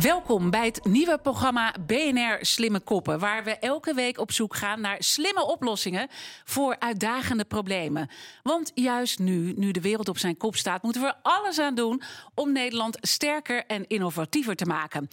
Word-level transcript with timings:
Welkom 0.00 0.50
bij 0.50 0.64
het 0.64 0.84
nieuwe 0.84 1.18
programma 1.18 1.74
BNR 1.86 2.38
Slimme 2.40 2.80
Koppen, 2.80 3.18
waar 3.18 3.44
we 3.44 3.58
elke 3.58 3.94
week 3.94 4.18
op 4.18 4.32
zoek 4.32 4.56
gaan 4.56 4.80
naar 4.80 4.96
slimme 4.98 5.46
oplossingen 5.46 6.08
voor 6.44 6.76
uitdagende 6.78 7.44
problemen. 7.44 8.08
Want 8.42 8.70
juist 8.74 9.18
nu, 9.18 9.52
nu 9.56 9.70
de 9.70 9.80
wereld 9.80 10.08
op 10.08 10.18
zijn 10.18 10.36
kop 10.36 10.56
staat, 10.56 10.82
moeten 10.82 11.02
we 11.02 11.14
alles 11.22 11.58
aan 11.58 11.74
doen 11.74 12.02
om 12.34 12.52
Nederland 12.52 12.96
sterker 13.00 13.66
en 13.66 13.86
innovatiever 13.86 14.56
te 14.56 14.64
maken. 14.64 15.08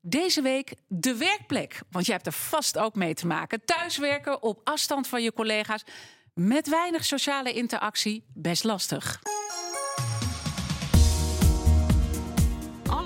Deze 0.00 0.42
week 0.42 0.74
de 0.88 1.16
werkplek, 1.16 1.80
want 1.90 2.06
jij 2.06 2.14
hebt 2.14 2.26
er 2.26 2.32
vast 2.32 2.78
ook 2.78 2.94
mee 2.94 3.14
te 3.14 3.26
maken. 3.26 3.64
Thuiswerken 3.64 4.42
op 4.42 4.60
afstand 4.64 5.08
van 5.08 5.22
je 5.22 5.32
collega's 5.32 5.84
met 6.34 6.68
weinig 6.68 7.04
sociale 7.04 7.52
interactie, 7.52 8.24
best 8.34 8.64
lastig. 8.64 9.20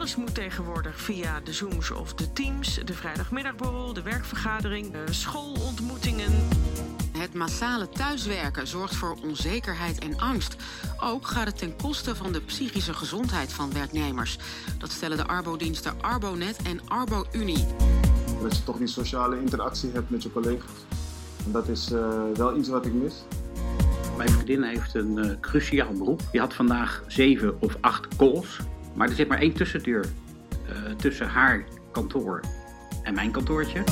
Alles 0.05 0.17
moet 0.17 0.35
tegenwoordig 0.35 1.01
via 1.01 1.41
de 1.41 1.53
Zooms 1.53 1.91
of 1.91 2.15
de 2.15 2.33
Teams, 2.33 2.81
de 2.85 2.93
vrijdagmiddagborrel, 2.93 3.93
de 3.93 4.03
werkvergadering, 4.03 4.93
de 4.93 5.13
schoolontmoetingen. 5.13 6.33
Het 7.19 7.35
massale 7.35 7.89
thuiswerken 7.89 8.67
zorgt 8.67 8.95
voor 8.95 9.17
onzekerheid 9.23 9.99
en 9.99 10.19
angst. 10.19 10.57
Ook 11.01 11.27
gaat 11.27 11.47
het 11.47 11.59
ten 11.59 11.77
koste 11.77 12.17
van 12.17 12.33
de 12.33 12.41
psychische 12.41 12.95
gezondheid 12.95 13.53
van 13.53 13.73
werknemers. 13.73 14.39
Dat 14.79 14.91
stellen 14.91 15.17
de 15.17 15.27
arbodiensten 15.27 16.01
Arbonet 16.01 16.57
en 16.63 16.81
Arbo-Unie. 16.89 17.67
Dat 18.43 18.57
je 18.57 18.65
toch 18.65 18.77
die 18.77 18.87
sociale 18.87 19.41
interactie 19.41 19.91
hebt 19.93 20.11
met 20.11 20.23
je 20.23 20.33
collega's. 20.33 20.85
En 21.45 21.53
dat 21.53 21.69
is 21.69 21.93
uh, 21.93 22.23
wel 22.35 22.57
iets 22.57 22.69
wat 22.69 22.87
ik 22.87 22.93
mis. 22.93 23.15
Mijn 24.17 24.31
vriendin 24.31 24.63
heeft 24.63 24.95
een 24.95 25.17
uh, 25.17 25.41
cruciaal 25.41 25.93
beroep. 25.93 26.21
Die 26.31 26.41
had 26.41 26.55
vandaag 26.55 27.05
zeven 27.07 27.61
of 27.61 27.77
acht 27.81 28.17
calls. 28.17 28.61
Maar 28.95 29.09
er 29.09 29.15
zit 29.15 29.29
maar 29.29 29.41
één 29.41 29.53
tussendeur 29.53 30.05
uh, 30.69 30.95
tussen 30.97 31.29
haar 31.29 31.65
kantoor 31.93 32.41
en 33.03 33.15
mijn 33.15 33.31
kantoortje. 33.31 33.83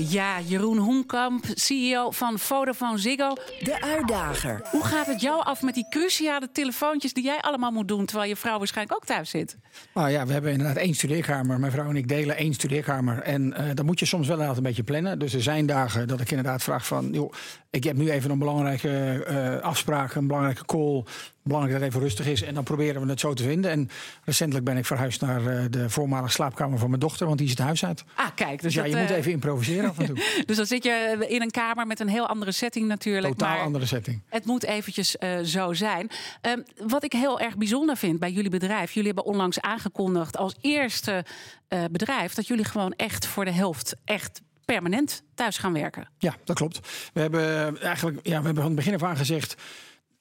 Ja, 0.00 0.40
Jeroen 0.40 0.78
Hoenkamp, 0.78 1.44
CEO 1.54 2.10
van 2.10 2.38
Vodafone 2.38 2.98
Ziggo. 2.98 3.34
De 3.60 3.82
uitdager. 3.82 4.60
Hoe 4.70 4.84
gaat 4.84 5.06
het 5.06 5.20
jou 5.20 5.44
af 5.44 5.62
met 5.62 5.74
die 5.74 5.86
cruciale 5.90 6.48
telefoontjes 6.52 7.12
die 7.12 7.24
jij 7.24 7.40
allemaal 7.40 7.70
moet 7.70 7.88
doen... 7.88 8.06
terwijl 8.06 8.28
je 8.28 8.36
vrouw 8.36 8.58
waarschijnlijk 8.58 8.96
ook 8.96 9.04
thuis 9.04 9.30
zit? 9.30 9.56
Nou 9.94 10.10
ja, 10.10 10.26
we 10.26 10.32
hebben 10.32 10.52
inderdaad 10.52 10.76
één 10.76 10.94
studeerkamer. 10.94 11.60
Mijn 11.60 11.72
vrouw 11.72 11.88
en 11.88 11.96
ik 11.96 12.08
delen 12.08 12.36
één 12.36 12.54
studeerkamer. 12.54 13.22
En 13.22 13.54
uh, 13.58 13.64
dan 13.74 13.86
moet 13.86 13.98
je 13.98 14.06
soms 14.06 14.26
wel 14.26 14.34
inderdaad 14.34 14.56
een 14.56 14.68
beetje 14.68 14.82
plannen. 14.82 15.18
Dus 15.18 15.34
er 15.34 15.42
zijn 15.42 15.66
dagen 15.66 16.08
dat 16.08 16.20
ik 16.20 16.30
inderdaad 16.30 16.62
vraag 16.62 16.86
van... 16.86 17.12
joh, 17.12 17.32
ik 17.70 17.84
heb 17.84 17.96
nu 17.96 18.10
even 18.10 18.30
een 18.30 18.38
belangrijke 18.38 19.24
uh, 19.30 19.64
afspraak, 19.64 20.14
een 20.14 20.26
belangrijke 20.26 20.64
call 20.64 21.04
belangrijk 21.48 21.78
dat 21.78 21.84
het 21.88 21.96
even 21.96 22.08
rustig 22.08 22.26
is. 22.26 22.42
En 22.42 22.54
dan 22.54 22.64
proberen 22.64 23.02
we 23.02 23.08
het 23.08 23.20
zo 23.20 23.34
te 23.34 23.42
vinden. 23.42 23.70
En 23.70 23.90
recentelijk 24.24 24.64
ben 24.64 24.76
ik 24.76 24.86
verhuisd 24.86 25.20
naar 25.20 25.42
uh, 25.42 25.64
de 25.70 25.90
voormalige 25.90 26.32
slaapkamer 26.32 26.78
van 26.78 26.88
mijn 26.88 27.00
dochter, 27.00 27.26
want 27.26 27.38
die 27.38 27.46
is 27.46 27.52
het 27.52 27.62
huis 27.62 27.84
uit. 27.84 28.04
Ah, 28.14 28.26
kijk. 28.34 28.50
Dus, 28.50 28.60
dus 28.60 28.74
ja, 28.74 28.82
dat, 28.82 28.90
je 28.90 28.96
uh... 28.96 29.02
moet 29.02 29.10
even 29.10 29.32
improviseren 29.32 29.88
af 29.88 29.98
en 29.98 30.06
toe. 30.06 30.16
dus 30.46 30.56
dan 30.56 30.66
zit 30.66 30.84
je 30.84 31.26
in 31.28 31.42
een 31.42 31.50
kamer 31.50 31.86
met 31.86 32.00
een 32.00 32.08
heel 32.08 32.26
andere 32.26 32.52
setting 32.52 32.86
natuurlijk. 32.86 33.32
Totaal 33.32 33.56
maar 33.56 33.64
andere 33.64 33.86
setting. 33.86 34.22
Het 34.28 34.44
moet 34.44 34.64
eventjes 34.64 35.16
uh, 35.20 35.38
zo 35.38 35.72
zijn. 35.72 36.10
Um, 36.42 36.64
wat 36.88 37.04
ik 37.04 37.12
heel 37.12 37.40
erg 37.40 37.56
bijzonder 37.56 37.96
vind 37.96 38.18
bij 38.18 38.32
jullie 38.32 38.50
bedrijf. 38.50 38.92
Jullie 38.92 39.12
hebben 39.12 39.32
onlangs 39.32 39.60
aangekondigd 39.60 40.36
als 40.36 40.54
eerste 40.60 41.24
bedrijf 41.90 42.34
dat 42.34 42.46
jullie 42.46 42.64
gewoon 42.64 42.92
echt 42.92 43.26
voor 43.26 43.44
de 43.44 43.50
helft 43.50 43.96
echt 44.04 44.40
permanent 44.74 45.22
thuis 45.34 45.58
gaan 45.58 45.72
werken. 45.72 46.08
Ja, 46.18 46.36
dat 46.44 46.56
klopt. 46.56 46.80
We 47.12 47.20
hebben 47.20 47.80
eigenlijk, 47.80 48.18
ja, 48.22 48.38
we 48.38 48.44
hebben 48.44 48.62
van 48.62 48.64
het 48.64 48.74
begin 48.74 48.94
af 48.94 49.02
aan 49.02 49.16
gezegd. 49.16 49.56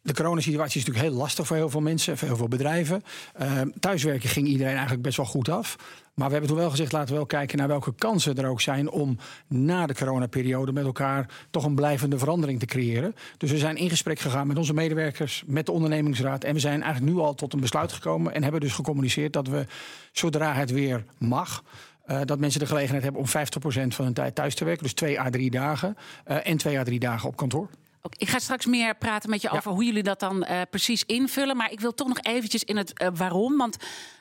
De 0.07 0.13
coronasituatie 0.13 0.79
is 0.79 0.85
natuurlijk 0.85 1.13
heel 1.13 1.23
lastig 1.23 1.47
voor 1.47 1.55
heel 1.55 1.69
veel 1.69 1.81
mensen, 1.81 2.17
voor 2.17 2.27
heel 2.27 2.37
veel 2.37 2.47
bedrijven. 2.47 3.03
Uh, 3.41 3.61
thuiswerken 3.79 4.29
ging 4.29 4.47
iedereen 4.47 4.73
eigenlijk 4.73 5.01
best 5.01 5.17
wel 5.17 5.25
goed 5.25 5.49
af. 5.49 5.75
Maar 6.13 6.25
we 6.27 6.31
hebben 6.31 6.49
toen 6.49 6.59
wel 6.59 6.69
gezegd, 6.69 6.91
laten 6.91 7.09
we 7.09 7.15
wel 7.15 7.25
kijken 7.25 7.57
naar 7.57 7.67
welke 7.67 7.93
kansen 7.93 8.35
er 8.35 8.47
ook 8.47 8.61
zijn 8.61 8.89
om 8.89 9.17
na 9.47 9.85
de 9.85 9.93
coronaperiode 9.93 10.71
met 10.71 10.85
elkaar 10.85 11.29
toch 11.49 11.63
een 11.63 11.75
blijvende 11.75 12.17
verandering 12.17 12.59
te 12.59 12.65
creëren. 12.65 13.15
Dus 13.37 13.51
we 13.51 13.57
zijn 13.57 13.75
in 13.75 13.89
gesprek 13.89 14.19
gegaan 14.19 14.47
met 14.47 14.57
onze 14.57 14.73
medewerkers, 14.73 15.43
met 15.45 15.65
de 15.65 15.71
ondernemingsraad. 15.71 16.43
En 16.43 16.53
we 16.53 16.59
zijn 16.59 16.81
eigenlijk 16.81 17.13
nu 17.13 17.21
al 17.21 17.33
tot 17.33 17.53
een 17.53 17.59
besluit 17.59 17.91
gekomen 17.91 18.33
en 18.33 18.43
hebben 18.43 18.61
dus 18.61 18.73
gecommuniceerd 18.73 19.33
dat 19.33 19.47
we, 19.47 19.65
zodra 20.11 20.53
het 20.53 20.71
weer 20.71 21.03
mag, 21.17 21.63
uh, 22.07 22.19
dat 22.25 22.39
mensen 22.39 22.59
de 22.59 22.65
gelegenheid 22.65 23.03
hebben 23.03 23.21
om 23.21 23.27
50% 23.27 23.87
van 23.87 24.05
hun 24.05 24.13
tijd 24.13 24.35
thuis 24.35 24.55
te 24.55 24.65
werken. 24.65 24.83
Dus 24.83 24.93
twee 24.93 25.19
à 25.19 25.29
drie 25.29 25.51
dagen. 25.51 25.97
Uh, 26.27 26.47
en 26.47 26.57
twee 26.57 26.79
à 26.79 26.83
drie 26.83 26.99
dagen 26.99 27.29
op 27.29 27.35
kantoor. 27.35 27.69
Ik 28.17 28.29
ga 28.29 28.39
straks 28.39 28.65
meer 28.65 28.95
praten 28.95 29.29
met 29.29 29.41
je 29.41 29.49
over 29.49 29.71
hoe 29.71 29.83
jullie 29.83 30.03
dat 30.03 30.19
dan 30.19 30.45
uh, 30.49 30.61
precies 30.69 31.03
invullen. 31.05 31.57
Maar 31.57 31.71
ik 31.71 31.79
wil 31.79 31.93
toch 31.93 32.07
nog 32.07 32.19
eventjes 32.21 32.63
in 32.63 32.77
het 32.77 33.01
uh, 33.01 33.07
waarom. 33.13 33.57
Want 33.57 33.77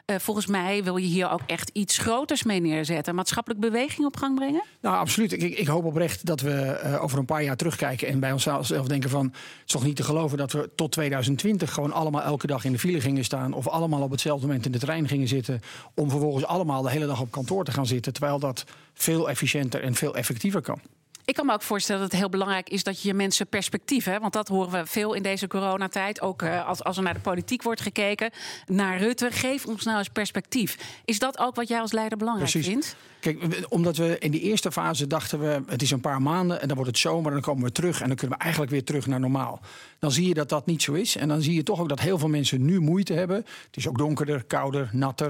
uh, 0.06 0.16
volgens 0.18 0.46
mij 0.46 0.84
wil 0.84 0.96
je 0.96 1.06
hier 1.06 1.30
ook 1.30 1.40
echt 1.46 1.70
iets 1.72 1.98
groters 1.98 2.42
mee 2.42 2.60
neerzetten. 2.60 3.14
Maatschappelijke 3.14 3.66
beweging 3.66 4.06
op 4.06 4.16
gang 4.16 4.34
brengen? 4.34 4.62
Nou, 4.80 4.96
absoluut. 4.96 5.32
Ik, 5.32 5.58
ik 5.58 5.66
hoop 5.66 5.84
oprecht 5.84 6.26
dat 6.26 6.40
we 6.40 6.80
over 7.00 7.18
een 7.18 7.24
paar 7.24 7.42
jaar 7.42 7.56
terugkijken 7.56 8.08
en 8.08 8.20
bij 8.20 8.32
onszelf 8.32 8.68
denken 8.68 9.10
van... 9.10 9.24
het 9.24 9.34
is 9.66 9.72
toch 9.72 9.84
niet 9.84 9.96
te 9.96 10.02
geloven 10.02 10.38
dat 10.38 10.52
we 10.52 10.70
tot 10.74 10.92
2020 10.92 11.72
gewoon 11.72 11.92
allemaal 11.92 12.22
elke 12.22 12.46
dag 12.46 12.64
in 12.64 12.72
de 12.72 12.78
file 12.78 13.00
gingen 13.00 13.24
staan... 13.24 13.52
of 13.52 13.68
allemaal 13.68 14.02
op 14.02 14.10
hetzelfde 14.10 14.46
moment 14.46 14.66
in 14.66 14.72
de 14.72 14.78
trein 14.78 15.08
gingen 15.08 15.28
zitten... 15.28 15.60
om 15.94 16.10
vervolgens 16.10 16.44
allemaal 16.44 16.82
de 16.82 16.90
hele 16.90 17.06
dag 17.06 17.20
op 17.20 17.30
kantoor 17.30 17.64
te 17.64 17.72
gaan 17.72 17.86
zitten... 17.86 18.12
terwijl 18.12 18.38
dat 18.38 18.64
veel 18.94 19.30
efficiënter 19.30 19.82
en 19.82 19.94
veel 19.94 20.16
effectiever 20.16 20.60
kan. 20.60 20.80
Ik 21.26 21.34
kan 21.34 21.46
me 21.46 21.52
ook 21.52 21.62
voorstellen 21.62 22.00
dat 22.02 22.10
het 22.10 22.20
heel 22.20 22.28
belangrijk 22.28 22.68
is 22.68 22.82
dat 22.82 23.02
je 23.02 23.08
je 23.08 23.14
mensen 23.14 23.46
perspectief 23.46 24.04
hebt. 24.04 24.20
Want 24.20 24.32
dat 24.32 24.48
horen 24.48 24.70
we 24.70 24.86
veel 24.86 25.14
in 25.14 25.22
deze 25.22 25.46
coronatijd. 25.46 26.20
Ook 26.20 26.42
uh, 26.42 26.68
als, 26.68 26.84
als 26.84 26.96
er 26.96 27.02
naar 27.02 27.14
de 27.14 27.20
politiek 27.20 27.62
wordt 27.62 27.80
gekeken. 27.80 28.30
Naar 28.66 28.98
Rutte. 28.98 29.30
Geef 29.30 29.66
ons 29.66 29.84
nou 29.84 29.98
eens 29.98 30.08
perspectief. 30.08 31.00
Is 31.04 31.18
dat 31.18 31.38
ook 31.38 31.54
wat 31.54 31.68
jij 31.68 31.80
als 31.80 31.92
leider 31.92 32.18
belangrijk 32.18 32.50
Precies. 32.50 32.70
vindt? 32.70 32.96
Kijk, 33.20 33.66
omdat 33.68 33.96
we 33.96 34.18
in 34.18 34.30
die 34.30 34.40
eerste 34.40 34.72
fase 34.72 35.06
dachten 35.06 35.40
we... 35.40 35.62
het 35.66 35.82
is 35.82 35.90
een 35.90 36.00
paar 36.00 36.22
maanden 36.22 36.60
en 36.60 36.66
dan 36.66 36.76
wordt 36.76 36.90
het 36.90 37.00
zomer 37.00 37.26
en 37.26 37.32
dan 37.32 37.40
komen 37.40 37.64
we 37.64 37.72
terug... 37.72 38.00
en 38.00 38.06
dan 38.06 38.16
kunnen 38.16 38.36
we 38.36 38.42
eigenlijk 38.42 38.72
weer 38.72 38.84
terug 38.84 39.06
naar 39.06 39.20
normaal. 39.20 39.60
Dan 39.98 40.12
zie 40.12 40.28
je 40.28 40.34
dat 40.34 40.48
dat 40.48 40.66
niet 40.66 40.82
zo 40.82 40.92
is. 40.92 41.16
En 41.16 41.28
dan 41.28 41.42
zie 41.42 41.54
je 41.54 41.62
toch 41.62 41.80
ook 41.80 41.88
dat 41.88 42.00
heel 42.00 42.18
veel 42.18 42.28
mensen 42.28 42.64
nu 42.64 42.80
moeite 42.80 43.12
hebben. 43.12 43.36
Het 43.36 43.76
is 43.76 43.88
ook 43.88 43.98
donkerder, 43.98 44.44
kouder, 44.44 44.88
natter. 44.92 45.28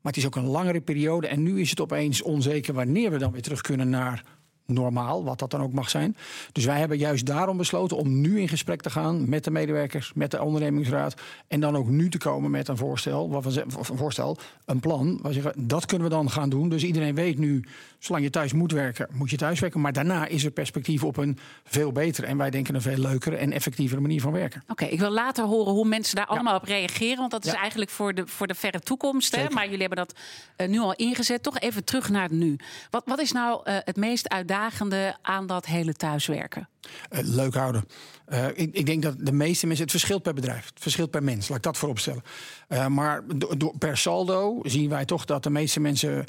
Maar 0.00 0.14
het 0.14 0.16
is 0.16 0.26
ook 0.26 0.36
een 0.36 0.46
langere 0.46 0.80
periode. 0.80 1.26
En 1.26 1.42
nu 1.42 1.60
is 1.60 1.70
het 1.70 1.80
opeens 1.80 2.22
onzeker 2.22 2.74
wanneer 2.74 3.10
we 3.10 3.18
dan 3.18 3.32
weer 3.32 3.42
terug 3.42 3.60
kunnen 3.60 3.90
naar 3.90 4.22
normaal, 4.66 5.24
wat 5.24 5.38
dat 5.38 5.50
dan 5.50 5.62
ook 5.62 5.72
mag 5.72 5.90
zijn. 5.90 6.16
Dus 6.52 6.64
wij 6.64 6.78
hebben 6.78 6.98
juist 6.98 7.26
daarom 7.26 7.56
besloten 7.56 7.96
om 7.96 8.20
nu 8.20 8.40
in 8.40 8.48
gesprek 8.48 8.80
te 8.80 8.90
gaan 8.90 9.28
met 9.28 9.44
de 9.44 9.50
medewerkers, 9.50 10.12
met 10.14 10.30
de 10.30 10.42
ondernemingsraad. 10.42 11.14
En 11.48 11.60
dan 11.60 11.76
ook 11.76 11.88
nu 11.88 12.10
te 12.10 12.18
komen 12.18 12.50
met 12.50 12.68
een 12.68 12.76
voorstel, 12.76 13.30
wat 13.30 13.44
we, 13.44 13.60
een 13.60 13.96
voorstel, 13.96 14.38
een 14.64 14.80
plan. 14.80 15.18
Waar 15.22 15.32
we 15.32 15.40
zeggen, 15.40 15.68
dat 15.68 15.86
kunnen 15.86 16.08
we 16.08 16.14
dan 16.14 16.30
gaan 16.30 16.48
doen. 16.48 16.68
Dus 16.68 16.84
iedereen 16.84 17.14
weet 17.14 17.38
nu, 17.38 17.64
zolang 17.98 18.24
je 18.24 18.30
thuis 18.30 18.52
moet 18.52 18.72
werken, 18.72 19.08
moet 19.12 19.30
je 19.30 19.36
thuis 19.36 19.60
werken. 19.60 19.80
Maar 19.80 19.92
daarna 19.92 20.26
is 20.26 20.44
er 20.44 20.50
perspectief 20.50 21.04
op 21.04 21.16
een 21.16 21.38
veel 21.64 21.92
betere 21.92 22.26
en 22.26 22.36
wij 22.36 22.50
denken 22.50 22.74
een 22.74 22.82
veel 22.82 22.98
leukere 22.98 23.36
en 23.36 23.52
effectievere 23.52 24.00
manier 24.00 24.20
van 24.20 24.32
werken. 24.32 24.60
Oké, 24.62 24.72
okay, 24.72 24.88
ik 24.88 24.98
wil 24.98 25.10
later 25.10 25.44
horen 25.44 25.72
hoe 25.72 25.88
mensen 25.88 26.16
daar 26.16 26.26
allemaal 26.26 26.56
op 26.56 26.64
reageren. 26.64 27.16
Want 27.16 27.30
dat 27.30 27.44
is 27.44 27.52
ja. 27.52 27.58
eigenlijk 27.58 27.90
voor 27.90 28.14
de, 28.14 28.26
voor 28.26 28.46
de 28.46 28.54
verre 28.54 28.80
toekomst. 28.80 29.36
Hè? 29.36 29.48
Maar 29.50 29.64
jullie 29.64 29.80
hebben 29.80 29.98
dat 29.98 30.14
uh, 30.56 30.68
nu 30.68 30.78
al 30.78 30.94
ingezet. 30.94 31.42
Toch 31.42 31.58
even 31.58 31.84
terug 31.84 32.08
naar 32.08 32.22
het 32.22 32.32
nu. 32.32 32.56
Wat, 32.90 33.02
wat 33.06 33.20
is 33.20 33.32
nou 33.32 33.60
uh, 33.64 33.76
het 33.84 33.96
meest 33.96 34.26
uitdagende? 34.62 35.16
aan 35.22 35.46
dat 35.46 35.66
hele 35.66 35.92
thuiswerken? 35.92 36.68
Uh, 37.10 37.18
leuk 37.22 37.54
houden. 37.54 37.84
Uh, 38.28 38.46
ik, 38.54 38.86
denk 38.86 39.02
dat 39.02 39.14
de 39.18 39.32
meeste 39.32 39.66
mensen. 39.66 39.84
Het 39.84 39.94
verschilt 39.94 40.22
per 40.22 40.34
bedrijf. 40.34 40.66
Het 40.66 40.82
verschilt 40.82 41.10
per 41.10 41.22
mens. 41.22 41.48
Laat 41.48 41.56
ik 41.56 41.62
dat 41.64 41.76
voorop 41.76 41.98
stellen. 41.98 42.22
Uh, 42.68 42.86
maar 42.86 43.24
per 43.78 43.96
saldo 43.96 44.60
zien 44.62 44.88
wij 44.88 45.04
toch 45.04 45.24
dat 45.24 45.42
de 45.42 45.50
meeste 45.50 45.80
mensen 45.80 46.24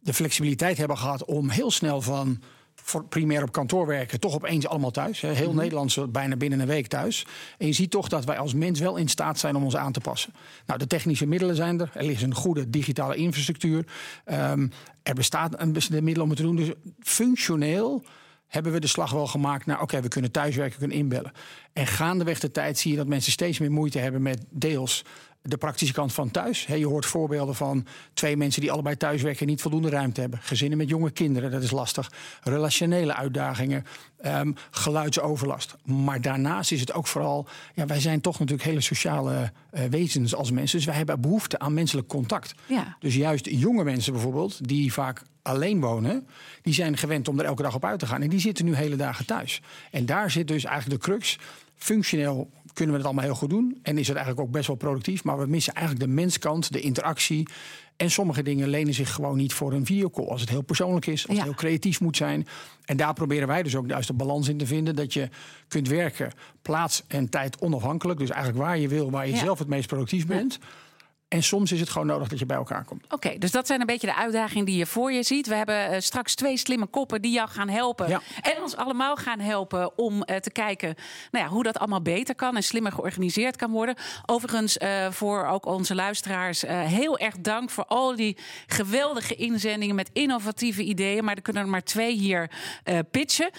de 0.00 0.14
flexibiliteit 0.14 0.78
hebben 0.78 0.98
gehad 0.98 1.24
om 1.24 1.48
heel 1.48 1.70
snel 1.70 2.00
van 2.00 2.42
voor 2.90 3.04
primair 3.04 3.42
op 3.42 3.52
kantoor 3.52 3.86
werken, 3.86 4.20
toch 4.20 4.34
opeens 4.34 4.66
allemaal 4.66 4.90
thuis. 4.90 5.20
Heel 5.20 5.34
mm-hmm. 5.34 5.56
Nederland 5.56 5.96
is 5.96 6.10
bijna 6.10 6.36
binnen 6.36 6.60
een 6.60 6.66
week 6.66 6.86
thuis. 6.86 7.26
En 7.58 7.66
je 7.66 7.72
ziet 7.72 7.90
toch 7.90 8.08
dat 8.08 8.24
wij 8.24 8.38
als 8.38 8.54
mens 8.54 8.80
wel 8.80 8.96
in 8.96 9.08
staat 9.08 9.38
zijn 9.38 9.56
om 9.56 9.64
ons 9.64 9.76
aan 9.76 9.92
te 9.92 10.00
passen. 10.00 10.32
Nou, 10.66 10.78
de 10.78 10.86
technische 10.86 11.26
middelen 11.26 11.56
zijn 11.56 11.80
er. 11.80 11.90
Er 11.94 12.10
is 12.10 12.22
een 12.22 12.34
goede 12.34 12.70
digitale 12.70 13.16
infrastructuur. 13.16 13.84
Um, 14.32 14.70
er 15.02 15.14
bestaat 15.14 15.60
een 15.60 15.72
de 15.72 16.02
middelen 16.02 16.22
om 16.22 16.28
het 16.28 16.36
te 16.36 16.44
doen. 16.44 16.56
Dus 16.56 16.70
functioneel 17.00 18.04
hebben 18.46 18.72
we 18.72 18.80
de 18.80 18.86
slag 18.86 19.10
wel 19.10 19.26
gemaakt 19.26 19.66
naar... 19.66 19.76
oké, 19.76 19.84
okay, 19.84 20.02
we 20.02 20.08
kunnen 20.08 20.30
thuiswerken, 20.30 20.78
kunnen 20.78 20.96
inbellen. 20.96 21.32
En 21.72 21.86
gaandeweg 21.86 22.40
de 22.40 22.50
tijd 22.50 22.78
zie 22.78 22.90
je 22.90 22.96
dat 22.96 23.06
mensen 23.06 23.32
steeds 23.32 23.58
meer 23.58 23.72
moeite 23.72 23.98
hebben 23.98 24.22
met 24.22 24.44
deels... 24.50 25.04
de 25.42 25.56
praktische 25.56 25.94
kant 25.94 26.12
van 26.12 26.30
thuis. 26.30 26.64
je 26.64 26.86
hoort 26.86 27.06
voorbeelden 27.06 27.54
van 27.54 27.86
twee 28.12 28.36
mensen 28.36 28.60
die 28.60 28.72
allebei 28.72 28.96
thuiswerken 28.96 29.40
en 29.40 29.46
niet 29.46 29.62
voldoende 29.62 29.88
ruimte 29.88 30.20
hebben. 30.20 30.38
Gezinnen 30.42 30.78
met 30.78 30.88
jonge 30.88 31.10
kinderen, 31.10 31.50
dat 31.50 31.62
is 31.62 31.70
lastig. 31.70 32.12
Relationele 32.42 33.14
uitdagingen, 33.14 33.84
um, 34.26 34.54
geluidsoverlast. 34.70 35.76
Maar 35.84 36.20
daarnaast 36.20 36.72
is 36.72 36.80
het 36.80 36.92
ook 36.92 37.06
vooral, 37.06 37.46
ja, 37.74 37.86
wij 37.86 38.00
zijn 38.00 38.20
toch 38.20 38.38
natuurlijk 38.38 38.68
hele 38.68 38.80
sociale 38.80 39.52
uh, 39.72 39.84
wezens 39.84 40.34
als 40.34 40.50
mensen. 40.50 40.76
Dus 40.76 40.86
wij 40.86 40.96
hebben 40.96 41.20
behoefte 41.20 41.58
aan 41.58 41.74
menselijk 41.74 42.08
contact. 42.08 42.54
Ja. 42.66 42.96
Dus 42.98 43.14
juist 43.14 43.46
jonge 43.46 43.84
mensen 43.84 44.12
bijvoorbeeld, 44.12 44.68
die 44.68 44.92
vaak 44.92 45.22
alleen 45.42 45.80
wonen, 45.80 46.26
die 46.62 46.74
zijn 46.74 46.96
gewend 46.96 47.28
om 47.28 47.38
er 47.38 47.44
elke 47.44 47.62
dag 47.62 47.74
op 47.74 47.84
uit 47.84 47.98
te 47.98 48.06
gaan. 48.06 48.22
En 48.22 48.28
die 48.28 48.40
zitten 48.40 48.64
nu 48.64 48.74
hele 48.74 48.96
dagen 48.96 49.26
thuis. 49.26 49.62
En 49.90 50.06
daar 50.06 50.30
zit 50.30 50.48
dus 50.48 50.64
eigenlijk 50.64 51.02
de 51.02 51.10
crux. 51.10 51.38
Functioneel 51.76 52.50
kunnen 52.80 52.98
we 53.00 53.06
het 53.06 53.12
allemaal 53.12 53.30
heel 53.30 53.40
goed 53.40 53.50
doen. 53.50 53.78
En 53.82 53.98
is 53.98 54.06
het 54.08 54.16
eigenlijk 54.16 54.46
ook 54.46 54.52
best 54.52 54.66
wel 54.66 54.76
productief. 54.76 55.24
Maar 55.24 55.38
we 55.38 55.46
missen 55.46 55.74
eigenlijk 55.74 56.06
de 56.06 56.12
menskant, 56.14 56.72
de 56.72 56.80
interactie. 56.80 57.48
En 57.96 58.10
sommige 58.10 58.42
dingen 58.42 58.68
lenen 58.68 58.94
zich 58.94 59.12
gewoon 59.12 59.36
niet 59.36 59.52
voor 59.52 59.72
een 59.72 59.86
videocall. 59.86 60.26
Als 60.26 60.40
het 60.40 60.50
heel 60.50 60.62
persoonlijk 60.62 61.06
is, 61.06 61.28
als 61.28 61.36
het 61.36 61.46
heel 61.46 61.54
creatief 61.54 62.00
moet 62.00 62.16
zijn. 62.16 62.46
En 62.84 62.96
daar 62.96 63.14
proberen 63.14 63.48
wij 63.48 63.62
dus 63.62 63.76
ook 63.76 63.88
juist 63.88 64.06
de 64.06 64.14
balans 64.14 64.48
in 64.48 64.58
te 64.58 64.66
vinden. 64.66 64.96
Dat 64.96 65.12
je 65.12 65.28
kunt 65.68 65.88
werken 65.88 66.32
plaats 66.62 67.02
en 67.08 67.28
tijd 67.28 67.60
onafhankelijk. 67.60 68.18
Dus 68.18 68.30
eigenlijk 68.30 68.64
waar 68.64 68.78
je 68.78 68.88
wil, 68.88 69.10
waar 69.10 69.28
je 69.28 69.36
zelf 69.36 69.58
het 69.58 69.68
meest 69.68 69.86
productief 69.86 70.26
bent. 70.26 70.58
En 71.30 71.42
soms 71.42 71.72
is 71.72 71.80
het 71.80 71.90
gewoon 71.90 72.06
nodig 72.06 72.28
dat 72.28 72.38
je 72.38 72.46
bij 72.46 72.56
elkaar 72.56 72.84
komt. 72.84 73.04
Oké, 73.08 73.38
dus 73.38 73.50
dat 73.50 73.66
zijn 73.66 73.80
een 73.80 73.86
beetje 73.86 74.06
de 74.06 74.14
uitdagingen 74.14 74.64
die 74.64 74.76
je 74.76 74.86
voor 74.86 75.12
je 75.12 75.22
ziet. 75.22 75.46
We 75.46 75.54
hebben 75.54 75.92
uh, 75.92 75.98
straks 75.98 76.34
twee 76.34 76.56
slimme 76.56 76.86
koppen 76.86 77.22
die 77.22 77.32
jou 77.32 77.48
gaan 77.48 77.68
helpen. 77.68 78.20
En 78.40 78.62
ons 78.62 78.76
allemaal 78.76 79.16
gaan 79.16 79.40
helpen 79.40 79.98
om 79.98 80.14
uh, 80.14 80.36
te 80.36 80.50
kijken 80.50 80.94
nou 81.30 81.44
ja, 81.44 81.50
hoe 81.50 81.62
dat 81.62 81.78
allemaal 81.78 82.02
beter 82.02 82.34
kan 82.34 82.56
en 82.56 82.62
slimmer 82.62 82.92
georganiseerd 82.92 83.56
kan 83.56 83.70
worden. 83.70 83.94
Overigens, 84.26 84.78
uh, 84.78 85.10
voor 85.10 85.46
ook 85.46 85.66
onze 85.66 85.94
luisteraars, 85.94 86.62
heel 86.66 87.18
erg 87.18 87.36
dank 87.40 87.70
voor 87.70 87.84
al 87.84 88.16
die 88.16 88.36
geweldige 88.66 89.34
inzendingen 89.34 89.94
met 89.94 90.10
innovatieve 90.12 90.82
ideeën. 90.82 91.24
Maar 91.24 91.36
er 91.36 91.42
kunnen 91.42 91.62
er 91.62 91.68
maar 91.68 91.84
twee 91.84 92.14
hier 92.16 92.50
pitchen. 93.10 93.50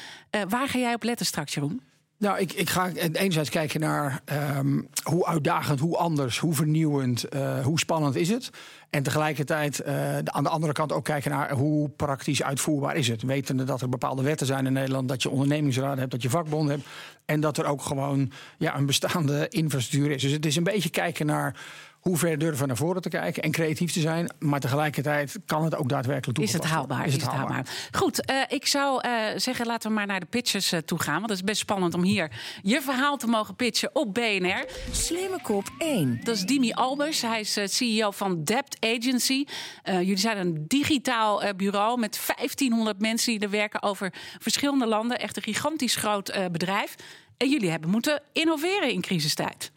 waar 0.50 0.68
ga 0.68 0.80
jij 0.80 0.94
op 0.94 1.04
letten 1.04 1.26
straks, 1.26 1.54
Jeroen? 1.54 1.91
Nou, 2.22 2.40
ik, 2.40 2.54
ik 2.54 2.70
ga 2.70 2.90
enerzijds 3.12 3.50
kijken 3.50 3.80
naar 3.80 4.22
um, 4.58 4.88
hoe 5.04 5.26
uitdagend, 5.26 5.80
hoe 5.80 5.98
anders, 5.98 6.40
hoe 6.40 6.54
vernieuwend, 6.54 7.36
uh, 7.36 7.66
hoe 7.66 7.80
spannend 7.80 8.16
is 8.16 8.30
het. 8.30 8.50
En 8.90 9.04
tegelijkertijd 9.04 9.82
uh, 9.86 10.18
aan 10.18 10.44
de 10.44 10.50
andere 10.50 10.74
kant 10.74 10.92
ook 10.92 11.04
kijken 11.04 11.32
naar 11.32 11.52
hoe 11.52 11.90
praktisch 11.90 12.44
uitvoerbaar 12.44 12.96
is 12.96 13.08
het. 13.08 13.22
Wetende 13.22 13.64
dat 13.64 13.82
er 13.82 13.90
bepaalde 13.90 14.22
wetten 14.22 14.48
zijn 14.48 14.66
in 14.66 14.74
Nederland, 14.74 15.08
dat 15.08 15.22
je 15.24 15.30
ondernemingsraad 15.30 15.98
hebt, 15.98 16.12
dat 16.12 16.22
je 16.22 16.30
vakbonden 16.30 16.76
hebt. 16.76 16.88
En 17.26 17.40
dat 17.40 17.58
er 17.58 17.66
ook 17.66 17.82
gewoon 17.82 18.32
ja, 18.58 18.78
een 18.78 18.86
bestaande 18.86 19.48
infrastructuur 19.48 20.12
is. 20.12 20.22
Dus 20.22 20.32
het 20.32 20.46
is 20.46 20.56
een 20.56 20.64
beetje 20.64 20.90
kijken 20.90 21.26
naar 21.26 21.56
hoe 22.02 22.18
ver 22.18 22.38
durven 22.38 22.60
we 22.60 22.66
naar 22.66 22.78
voren 22.78 23.02
te 23.02 23.10
kijken 23.10 23.44
en 23.44 23.52
creatief 23.52 23.92
te 23.92 24.00
zijn. 24.00 24.34
Maar 24.40 24.60
tegelijkertijd 24.60 25.40
kan 25.46 25.64
het 25.64 25.76
ook 25.76 25.90
daadwerkelijk 25.90 26.38
toegepast 26.38 26.64
Is 26.64 26.70
het 26.70 26.78
haalbaar? 26.78 27.06
Is 27.06 27.14
het, 27.14 27.24
haalbaar? 27.24 27.66
Goed, 27.92 28.30
uh, 28.30 28.42
ik 28.48 28.66
zou 28.66 29.08
uh, 29.08 29.12
zeggen, 29.36 29.66
laten 29.66 29.90
we 29.90 29.96
maar 29.96 30.06
naar 30.06 30.20
de 30.20 30.26
pitches 30.26 30.74
uh, 30.74 30.80
toe 30.80 31.00
gaan. 31.00 31.14
Want 31.14 31.30
het 31.30 31.38
is 31.38 31.44
best 31.44 31.60
spannend 31.60 31.94
om 31.94 32.04
hier 32.04 32.32
je 32.62 32.82
verhaal 32.82 33.18
te 33.18 33.28
mogen 33.28 33.56
pitchen 33.56 33.90
op 33.94 34.14
BNR. 34.14 34.66
Slimme 34.92 35.42
kop 35.42 35.70
1. 35.78 36.20
Dat 36.24 36.36
is 36.36 36.42
Dimi 36.42 36.72
Albers. 36.72 37.22
Hij 37.22 37.40
is 37.40 37.58
CEO 37.66 38.12
van 38.12 38.44
Debt 38.44 38.78
Agency. 38.80 39.46
jullie 39.84 40.18
zijn 40.18 40.38
een 40.38 40.66
digitaal 40.68 41.56
bureau 41.56 42.00
met 42.00 42.24
1500 42.26 43.00
mensen 43.00 43.32
die 43.32 43.42
er 43.42 43.50
werken 43.50 43.84
over 43.84 44.14
verschillende 44.40 44.88
landen. 44.88 45.20
Echt 45.20 45.38
een 45.38 45.44
gigantisch 45.44 45.96
groot 45.96 46.34
bedrijf. 46.52 46.96
En 47.38 47.50
jullie 47.50 47.70
hebben 47.70 47.90
moeten 47.90 48.22
innoveren 48.32 48.92
in 48.92 49.02
crisistijd. 49.02 49.72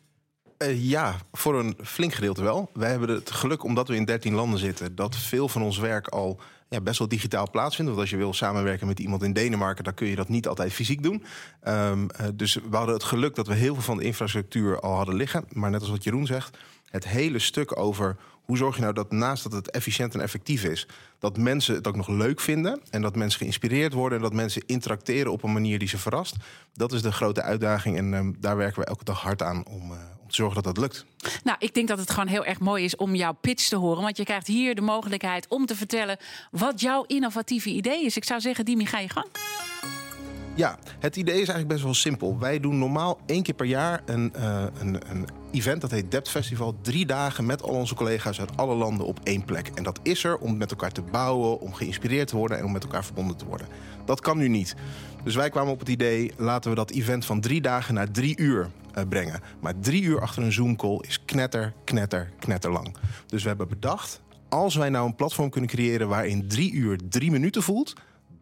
Uh, 0.64 0.84
ja, 0.90 1.16
voor 1.32 1.58
een 1.58 1.76
flink 1.82 2.12
gedeelte 2.12 2.42
wel. 2.42 2.70
Wij 2.72 2.90
hebben 2.90 3.08
het 3.08 3.30
geluk, 3.30 3.64
omdat 3.64 3.88
we 3.88 3.96
in 3.96 4.04
13 4.04 4.34
landen 4.34 4.58
zitten, 4.58 4.94
dat 4.94 5.16
veel 5.16 5.48
van 5.48 5.62
ons 5.62 5.78
werk 5.78 6.08
al 6.08 6.40
ja, 6.68 6.80
best 6.80 6.98
wel 6.98 7.08
digitaal 7.08 7.50
plaatsvindt. 7.50 7.90
Want 7.90 8.02
als 8.02 8.10
je 8.10 8.16
wil 8.16 8.34
samenwerken 8.34 8.86
met 8.86 9.00
iemand 9.00 9.22
in 9.22 9.32
Denemarken, 9.32 9.84
dan 9.84 9.94
kun 9.94 10.06
je 10.06 10.16
dat 10.16 10.28
niet 10.28 10.48
altijd 10.48 10.72
fysiek 10.72 11.02
doen. 11.02 11.24
Um, 11.68 12.02
uh, 12.20 12.26
dus 12.34 12.54
we 12.54 12.76
hadden 12.76 12.94
het 12.94 13.04
geluk 13.04 13.34
dat 13.34 13.46
we 13.46 13.54
heel 13.54 13.74
veel 13.74 13.82
van 13.82 13.96
de 13.96 14.04
infrastructuur 14.04 14.80
al 14.80 14.96
hadden 14.96 15.14
liggen. 15.14 15.44
Maar 15.52 15.70
net 15.70 15.80
als 15.80 15.90
wat 15.90 16.04
Jeroen 16.04 16.26
zegt, 16.26 16.58
het 16.94 17.08
hele 17.08 17.38
stuk 17.38 17.78
over 17.78 18.16
hoe 18.44 18.56
zorg 18.56 18.74
je 18.76 18.82
nou 18.82 18.94
dat 18.94 19.12
naast 19.12 19.42
dat 19.42 19.52
het 19.52 19.70
efficiënt 19.70 20.14
en 20.14 20.20
effectief 20.20 20.64
is, 20.64 20.86
dat 21.18 21.36
mensen 21.36 21.74
het 21.74 21.86
ook 21.86 21.96
nog 21.96 22.08
leuk 22.08 22.40
vinden 22.40 22.80
en 22.90 23.02
dat 23.02 23.16
mensen 23.16 23.38
geïnspireerd 23.38 23.92
worden 23.92 24.18
en 24.18 24.24
dat 24.24 24.32
mensen 24.32 24.62
interacteren 24.66 25.32
op 25.32 25.42
een 25.42 25.52
manier 25.52 25.78
die 25.78 25.88
ze 25.88 25.98
verrast. 25.98 26.36
Dat 26.72 26.92
is 26.92 27.02
de 27.02 27.12
grote 27.12 27.42
uitdaging 27.42 27.96
en 27.96 28.12
um, 28.12 28.36
daar 28.40 28.56
werken 28.56 28.80
we 28.80 28.86
elke 28.86 29.04
dag 29.04 29.20
hard 29.22 29.42
aan 29.42 29.66
om, 29.66 29.90
uh, 29.90 29.96
om 30.20 30.28
te 30.28 30.34
zorgen 30.34 30.62
dat 30.62 30.74
dat 30.74 30.78
lukt. 30.78 31.06
Nou, 31.44 31.56
ik 31.60 31.74
denk 31.74 31.88
dat 31.88 31.98
het 31.98 32.10
gewoon 32.10 32.28
heel 32.28 32.44
erg 32.44 32.60
mooi 32.60 32.84
is 32.84 32.96
om 32.96 33.14
jouw 33.14 33.32
pitch 33.32 33.68
te 33.68 33.76
horen. 33.76 34.02
Want 34.02 34.16
je 34.16 34.24
krijgt 34.24 34.46
hier 34.46 34.74
de 34.74 34.80
mogelijkheid 34.80 35.48
om 35.48 35.66
te 35.66 35.76
vertellen 35.76 36.16
wat 36.50 36.80
jouw 36.80 37.04
innovatieve 37.06 37.70
idee 37.70 38.04
is. 38.04 38.16
Ik 38.16 38.24
zou 38.24 38.40
zeggen, 38.40 38.64
Dimi, 38.64 38.86
ga 38.86 38.98
je 38.98 39.08
gang. 39.08 39.26
Ja, 40.54 40.78
het 40.98 41.16
idee 41.16 41.34
is 41.34 41.48
eigenlijk 41.48 41.68
best 41.68 41.82
wel 41.82 41.94
simpel. 41.94 42.38
Wij 42.38 42.60
doen 42.60 42.78
normaal 42.78 43.20
één 43.26 43.42
keer 43.42 43.54
per 43.54 43.66
jaar 43.66 44.02
een, 44.04 44.32
uh, 44.36 44.64
een, 44.80 45.10
een 45.10 45.26
event, 45.54 45.80
dat 45.80 45.90
heet 45.90 46.10
Debt 46.10 46.28
Festival. 46.28 46.76
Drie 46.80 47.06
dagen 47.06 47.46
met 47.46 47.62
al 47.62 47.74
onze 47.74 47.94
collega's 47.94 48.40
uit 48.40 48.56
alle 48.56 48.74
landen 48.74 49.06
op 49.06 49.20
één 49.22 49.44
plek. 49.44 49.70
En 49.74 49.82
dat 49.82 50.00
is 50.02 50.24
er 50.24 50.38
om 50.38 50.56
met 50.56 50.70
elkaar 50.70 50.92
te 50.92 51.02
bouwen, 51.02 51.60
om 51.60 51.74
geïnspireerd 51.74 52.28
te 52.28 52.36
worden 52.36 52.58
en 52.58 52.64
om 52.64 52.72
met 52.72 52.82
elkaar 52.82 53.04
verbonden 53.04 53.36
te 53.36 53.44
worden. 53.44 53.66
Dat 54.04 54.20
kan 54.20 54.38
nu 54.38 54.48
niet. 54.48 54.74
Dus 55.24 55.34
wij 55.34 55.50
kwamen 55.50 55.72
op 55.72 55.78
het 55.78 55.88
idee, 55.88 56.32
laten 56.36 56.70
we 56.70 56.76
dat 56.76 56.90
event 56.90 57.24
van 57.24 57.40
drie 57.40 57.60
dagen 57.60 57.94
naar 57.94 58.10
drie 58.10 58.38
uur 58.38 58.70
uh, 58.98 59.04
brengen. 59.08 59.40
Maar 59.60 59.78
drie 59.80 60.02
uur 60.02 60.20
achter 60.20 60.42
een 60.42 60.52
Zoom-call 60.52 60.98
is 61.00 61.24
knetter, 61.24 61.72
knetter, 61.84 62.30
knetterlang. 62.38 62.96
Dus 63.26 63.42
we 63.42 63.48
hebben 63.48 63.68
bedacht, 63.68 64.20
als 64.48 64.74
wij 64.74 64.88
nou 64.88 65.06
een 65.06 65.14
platform 65.14 65.50
kunnen 65.50 65.70
creëren 65.70 66.08
waarin 66.08 66.48
drie 66.48 66.72
uur 66.72 66.98
drie 67.08 67.30
minuten 67.30 67.62
voelt, 67.62 67.92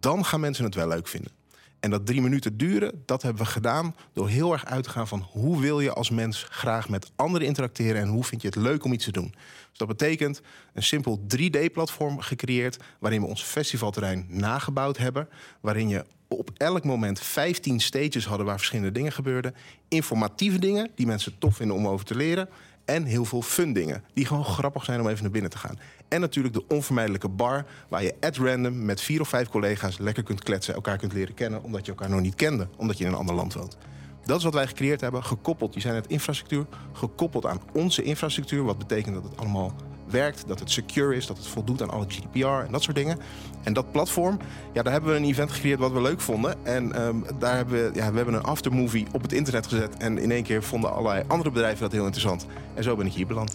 dan 0.01 0.25
gaan 0.25 0.41
mensen 0.41 0.65
het 0.65 0.75
wel 0.75 0.89
leuk 0.89 1.09
vinden. 1.09 1.42
En 1.83 1.91
dat 1.91 2.07
drie 2.07 2.21
minuten 2.21 2.57
duren, 2.57 3.03
dat 3.07 3.23
hebben 3.23 3.43
we 3.43 3.49
gedaan 3.49 3.95
door 4.13 4.29
heel 4.29 4.53
erg 4.53 4.65
uit 4.65 4.85
te 4.85 4.91
gaan 4.91 5.09
van 5.09 5.27
hoe 5.31 5.61
wil 5.61 5.81
je 5.81 5.93
als 5.93 6.11
mens 6.11 6.47
graag 6.49 6.89
met 6.89 7.11
anderen 7.17 7.47
interacteren 7.47 8.01
en 8.01 8.09
hoe 8.09 8.25
vind 8.25 8.43
je 8.43 8.49
het 8.49 8.57
leuk 8.57 8.85
om 8.85 8.93
iets 8.93 9.05
te 9.05 9.13
doen. 9.13 9.35
Dus 9.69 9.79
dat 9.79 9.89
betekent 9.89 10.41
een 10.73 10.83
simpel 10.83 11.21
3D-platform 11.37 12.21
gecreëerd 12.21 12.79
waarin 12.99 13.21
we 13.21 13.27
ons 13.27 13.43
festivalterrein 13.43 14.27
nagebouwd 14.29 14.97
hebben, 14.97 15.29
waarin 15.61 15.89
je 15.89 16.05
op 16.29 16.51
elk 16.57 16.85
moment 16.85 17.21
15 17.21 17.81
stages 17.81 18.27
hadden 18.27 18.47
waar 18.47 18.57
verschillende 18.57 18.93
dingen 18.93 19.13
gebeurden, 19.13 19.55
informatieve 19.89 20.59
dingen 20.59 20.91
die 20.95 21.07
mensen 21.07 21.39
tof 21.39 21.57
vinden 21.57 21.77
om 21.77 21.87
over 21.87 22.07
te 22.07 22.17
leren 22.17 22.49
en 22.85 23.05
heel 23.05 23.25
veel 23.25 23.43
fun 23.43 23.73
dingen. 23.73 24.05
Die 24.15 24.27
gewoon 24.27 24.45
grappig 24.45 24.85
zijn 24.85 25.01
om 25.01 25.09
even 25.09 25.23
naar 25.23 25.31
binnen 25.33 25.51
te 25.51 25.59
gaan. 25.59 25.79
En 26.13 26.21
natuurlijk 26.21 26.55
de 26.55 26.65
onvermijdelijke 26.69 27.29
bar. 27.29 27.65
Waar 27.89 28.03
je 28.03 28.15
at 28.21 28.37
random 28.37 28.85
met 28.85 29.01
vier 29.01 29.21
of 29.21 29.29
vijf 29.29 29.49
collega's 29.49 29.99
lekker 29.99 30.23
kunt 30.23 30.43
kletsen. 30.43 30.75
Elkaar 30.75 30.97
kunt 30.97 31.13
leren 31.13 31.35
kennen. 31.35 31.63
Omdat 31.63 31.85
je 31.85 31.93
elkaar 31.93 32.11
nog 32.11 32.21
niet 32.21 32.35
kende. 32.35 32.69
Omdat 32.77 32.99
je 32.99 33.05
in 33.05 33.11
een 33.11 33.17
ander 33.17 33.35
land 33.35 33.55
woont. 33.55 33.77
Dat 34.25 34.39
is 34.39 34.45
wat 34.45 34.55
wij 34.55 34.67
gecreëerd 34.67 35.01
hebben. 35.01 35.25
Gekoppeld, 35.25 35.75
je 35.75 35.81
zijn 35.81 35.95
het 35.95 36.07
infrastructuur. 36.07 36.67
Gekoppeld 36.93 37.47
aan 37.47 37.61
onze 37.73 38.03
infrastructuur. 38.03 38.65
Wat 38.65 38.79
betekent 38.79 39.15
dat 39.15 39.25
het 39.25 39.37
allemaal 39.37 39.75
werkt, 40.07 40.45
dat 40.47 40.59
het 40.59 40.71
secure 40.71 41.17
is, 41.17 41.27
dat 41.27 41.37
het 41.37 41.47
voldoet 41.47 41.83
aan 41.83 41.91
alle 41.91 42.07
GDPR 42.09 42.47
en 42.47 42.73
dat 42.73 42.83
soort 42.83 42.97
dingen. 42.97 43.19
En 43.63 43.73
dat 43.73 43.93
platform, 43.93 44.39
ja, 44.73 44.83
daar 44.83 44.93
hebben 44.93 45.11
we 45.11 45.17
een 45.17 45.25
event 45.25 45.53
gecreëerd 45.53 45.79
wat 45.79 45.93
we 45.93 46.01
leuk 46.01 46.21
vonden. 46.21 46.65
En 46.65 47.03
um, 47.03 47.25
daar 47.39 47.57
hebben 47.57 47.75
we, 47.75 47.99
ja, 47.99 48.11
we 48.11 48.17
hebben 48.17 48.35
een 48.35 48.43
aftermovie 48.43 49.07
op 49.13 49.23
het 49.23 49.33
internet 49.33 49.67
gezet. 49.67 49.97
En 49.97 50.19
in 50.19 50.31
één 50.31 50.43
keer 50.43 50.63
vonden 50.63 50.93
allerlei 50.93 51.25
andere 51.27 51.51
bedrijven 51.51 51.81
dat 51.81 51.93
heel 51.93 52.05
interessant. 52.05 52.47
En 52.75 52.83
zo 52.83 52.97
ben 52.97 53.07
ik 53.07 53.13
hier 53.13 53.27
beland. 53.27 53.53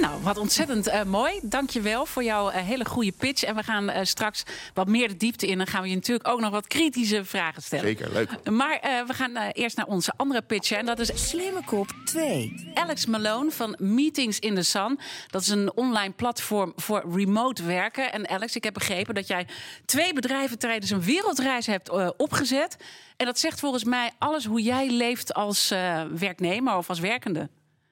Nou, 0.00 0.22
wat 0.22 0.38
ontzettend 0.38 0.88
uh, 0.88 1.02
mooi. 1.02 1.40
Dank 1.42 1.70
je 1.70 1.80
wel 1.80 2.06
voor 2.06 2.24
jouw 2.24 2.48
uh, 2.48 2.54
hele 2.56 2.84
goede 2.84 3.12
pitch. 3.12 3.42
En 3.42 3.54
we 3.54 3.62
gaan 3.62 3.90
uh, 3.90 3.98
straks 4.02 4.42
wat 4.74 4.88
meer 4.88 5.08
de 5.08 5.16
diepte 5.16 5.46
in. 5.46 5.58
Dan 5.58 5.66
gaan 5.66 5.82
we 5.82 5.88
je 5.88 5.94
natuurlijk 5.94 6.28
ook 6.28 6.40
nog 6.40 6.50
wat 6.50 6.66
kritische 6.66 7.24
vragen 7.24 7.62
stellen. 7.62 7.84
Zeker, 7.84 8.12
leuk. 8.12 8.50
Maar 8.50 9.04
we 9.06 9.14
gaan 9.14 9.36
eerst 9.36 9.76
naar 9.76 9.86
onze 9.86 10.12
andere 10.16 10.42
pitch. 10.42 10.70
En 10.70 10.86
dat 10.86 10.98
is 10.98 11.28
Slimme 11.28 11.64
Kop 11.64 11.92
2. 12.04 12.70
Alex 12.74 13.06
Malone 13.06 13.50
van 13.50 13.76
Meetings 13.78 14.38
in 14.38 14.54
the 14.54 14.62
Sun. 14.62 14.98
Dat 15.30 15.40
is 15.40 15.48
een 15.48 15.72
online 15.74 16.12
platform 16.12 16.72
voor 16.76 17.04
remote 17.14 17.62
werken. 17.62 18.12
En 18.12 18.28
Alex, 18.28 18.56
ik 18.56 18.64
heb 18.64 18.74
begrepen 18.74 19.14
dat 19.14 19.26
jij 19.26 19.46
twee 19.84 20.12
bedrijven 20.12 20.58
tijdens 20.58 20.90
een 20.90 21.02
wereldreis 21.02 21.66
hebt 21.66 22.16
opgezet. 22.16 22.76
En 23.16 23.26
dat 23.26 23.38
zegt 23.38 23.60
volgens 23.60 23.84
mij 23.84 24.10
alles 24.18 24.44
hoe 24.44 24.62
jij 24.62 24.90
leeft 24.90 25.34
als 25.34 25.68
werknemer 26.10 26.76
of 26.76 26.88
als 26.88 27.00
werkende. 27.00 27.48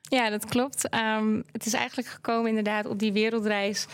Ja, 0.09 0.31
dat 0.31 0.45
klopt. 0.45 0.95
Um, 0.95 1.45
het 1.53 1.67
is 1.67 1.73
eigenlijk 1.73 2.09
gekomen 2.09 2.49
inderdaad 2.49 2.87
op 2.87 2.99
die 2.99 3.13
wereldreis. 3.13 3.87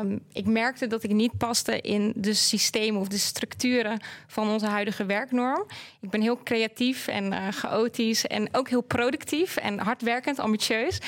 Um, 0.00 0.20
ik 0.32 0.46
merkte 0.46 0.86
dat 0.86 1.02
ik 1.02 1.10
niet 1.10 1.36
paste 1.36 1.80
in 1.80 2.12
de 2.16 2.34
systemen 2.34 3.00
of 3.00 3.08
de 3.08 3.18
structuren 3.18 4.00
van 4.26 4.48
onze 4.48 4.66
huidige 4.66 5.06
werknorm. 5.06 5.66
Ik 6.00 6.10
ben 6.10 6.20
heel 6.20 6.42
creatief 6.42 7.08
en 7.08 7.32
uh, 7.32 7.48
chaotisch 7.48 8.26
en 8.26 8.48
ook 8.52 8.68
heel 8.68 8.80
productief 8.80 9.56
en 9.56 9.78
hardwerkend, 9.78 10.38
ambitieus. 10.38 10.98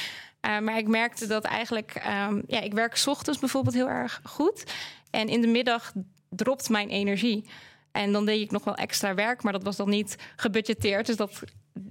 Uh, 0.47 0.59
maar 0.59 0.79
ik 0.79 0.89
merkte 0.89 1.27
dat 1.27 1.45
eigenlijk, 1.45 2.03
um, 2.29 2.43
ja, 2.47 2.61
ik 2.61 2.73
werk 2.73 3.03
ochtends 3.07 3.39
bijvoorbeeld 3.39 3.75
heel 3.75 3.89
erg 3.89 4.21
goed. 4.25 4.65
En 5.11 5.29
in 5.29 5.41
de 5.41 5.47
middag 5.47 5.93
dropt 6.29 6.69
mijn 6.69 6.89
energie. 6.89 7.49
En 7.93 8.13
dan 8.13 8.25
deed 8.25 8.41
ik 8.41 8.51
nog 8.51 8.65
wel 8.65 8.75
extra 8.75 9.15
werk, 9.15 9.43
maar 9.43 9.53
dat 9.53 9.63
was 9.63 9.77
dan 9.77 9.89
niet 9.89 10.17
gebudgeteerd. 10.37 11.07
Dus 11.07 11.17
dat 11.17 11.43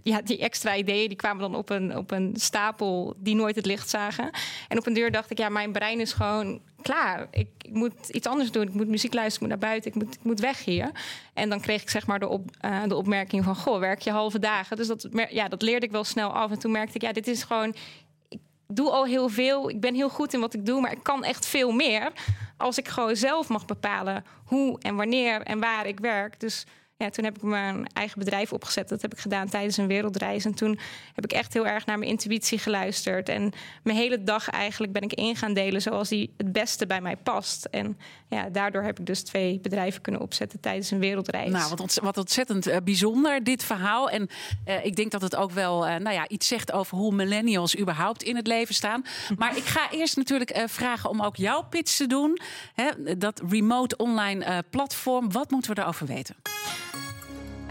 ja, 0.03 0.21
die 0.21 0.38
extra 0.38 0.75
ideeën 0.75 1.07
die 1.07 1.17
kwamen 1.17 1.41
dan 1.41 1.55
op 1.55 1.69
een, 1.69 1.98
op 1.98 2.12
een 2.12 2.33
stapel 2.36 3.15
die 3.17 3.36
nooit 3.36 3.55
het 3.55 3.65
licht 3.65 3.89
zagen. 3.89 4.29
En 4.67 4.77
op 4.77 4.86
een 4.86 4.93
deur 4.93 5.12
dacht 5.12 5.31
ik, 5.31 5.38
ja, 5.38 5.50
mijn 5.50 5.71
brein 5.71 6.00
is 6.00 6.13
gewoon 6.13 6.62
klaar. 6.81 7.27
Ik, 7.31 7.48
ik 7.62 7.74
moet 7.74 8.09
iets 8.09 8.27
anders 8.27 8.51
doen. 8.51 8.67
Ik 8.67 8.74
moet 8.74 8.88
muziek 8.88 9.13
luisteren, 9.13 9.48
ik 9.48 9.53
moet 9.53 9.62
naar 9.62 9.69
buiten, 9.71 9.91
ik 9.91 10.03
moet, 10.03 10.15
ik 10.15 10.24
moet 10.24 10.39
weg 10.39 10.65
hier. 10.65 10.91
En 11.33 11.50
dan 11.50 11.59
kreeg 11.59 11.81
ik 11.81 11.89
zeg 11.89 12.07
maar 12.07 12.19
de, 12.19 12.27
op, 12.27 12.50
uh, 12.65 12.83
de 12.88 12.95
opmerking 12.95 13.43
van, 13.43 13.55
goh, 13.55 13.79
werk 13.79 14.01
je 14.01 14.12
halve 14.12 14.39
dagen? 14.39 14.77
Dus 14.77 14.88
dat, 14.88 15.07
ja, 15.29 15.48
dat 15.48 15.62
leerde 15.62 15.86
ik 15.86 15.91
wel 15.91 16.03
snel 16.03 16.29
af. 16.29 16.51
En 16.51 16.59
toen 16.59 16.71
merkte 16.71 16.95
ik, 16.95 17.01
ja, 17.01 17.12
dit 17.12 17.27
is 17.27 17.43
gewoon 17.43 17.75
ik 18.29 18.39
doe 18.67 18.89
al 18.89 19.05
heel 19.05 19.29
veel. 19.29 19.69
Ik 19.69 19.79
ben 19.79 19.95
heel 19.95 20.09
goed 20.09 20.33
in 20.33 20.39
wat 20.39 20.53
ik 20.53 20.65
doe, 20.65 20.81
maar 20.81 20.91
ik 20.91 21.03
kan 21.03 21.24
echt 21.24 21.45
veel 21.45 21.71
meer 21.71 22.12
als 22.57 22.77
ik 22.77 22.88
gewoon 22.88 23.15
zelf 23.15 23.48
mag 23.48 23.65
bepalen 23.65 24.25
hoe 24.45 24.79
en 24.79 24.95
wanneer 24.95 25.41
en 25.41 25.59
waar 25.59 25.86
ik 25.86 26.00
werk. 26.00 26.39
Dus 26.39 26.65
ja, 27.00 27.10
toen 27.10 27.24
heb 27.24 27.36
ik 27.36 27.41
mijn 27.41 27.88
eigen 27.94 28.20
bedrijf 28.20 28.53
opgezet. 28.53 28.89
Dat 28.89 29.01
heb 29.01 29.13
ik 29.13 29.20
gedaan 29.20 29.50
tijdens 29.50 29.77
een 29.77 29.88
wereldreis. 29.88 30.46
En 30.46 30.53
toen 30.53 30.79
heb 31.13 31.24
ik 31.24 31.32
echt 31.32 31.53
heel 31.53 31.68
erg 31.68 31.86
naar 31.86 31.98
mijn 31.98 32.12
intuïtie 32.12 32.58
geluisterd. 32.58 33.29
En 33.29 33.51
mijn 33.84 33.98
hele 33.98 34.24
dag 34.24 34.50
eigenlijk 34.50 34.94
ben 34.94 35.01
ik 35.01 35.13
in 35.13 35.36
gaan 35.36 35.53
delen 35.53 35.82
zoals 35.82 36.10
die 36.10 36.34
het 36.38 36.51
beste 36.51 36.86
bij 36.86 37.01
mij 37.01 37.15
past. 37.15 37.65
En 37.65 37.98
ja, 38.27 38.50
daardoor 38.50 38.84
heb 38.84 39.00
ik 39.00 39.06
dus 39.06 39.22
twee 39.22 39.60
bedrijven 39.60 40.01
kunnen 40.01 40.22
opzetten 40.22 40.60
tijdens 40.60 40.91
een 40.91 41.00
wereldreis. 41.00 41.51
Nou, 41.51 41.70
wat, 41.70 41.79
ontzettend, 41.79 42.15
wat 42.15 42.18
ontzettend 42.18 42.68
uh, 42.68 42.75
bijzonder, 42.84 43.44
dit 43.44 43.63
verhaal. 43.63 44.10
En 44.10 44.29
uh, 44.68 44.86
ik 44.86 44.96
denk 44.96 45.12
dat 45.12 45.22
het 45.22 45.36
ook 45.36 45.51
wel 45.51 45.88
uh, 45.88 45.96
nou 45.96 46.15
ja, 46.15 46.27
iets 46.27 46.48
zegt 46.48 46.72
over 46.72 46.98
hoe 46.98 47.13
millennials 47.13 47.77
überhaupt 47.77 48.24
in 48.24 48.36
het 48.36 48.48
leven 48.48 48.75
staan. 48.75 49.06
Maar 49.38 49.58
ik 49.58 49.65
ga 49.65 49.91
eerst 49.91 50.15
natuurlijk 50.15 50.63
vragen 50.65 51.10
om 51.10 51.22
ook 51.22 51.36
jouw 51.36 51.63
pitch 51.63 51.96
te 51.96 52.08
doen. 52.08 52.39
Dat 53.18 53.41
remote 53.50 53.98
online 53.98 54.63
platform. 54.70 55.32
Wat 55.32 55.51
moeten 55.51 55.70
we 55.70 55.75
daarover 55.75 56.06
weten? 56.06 56.36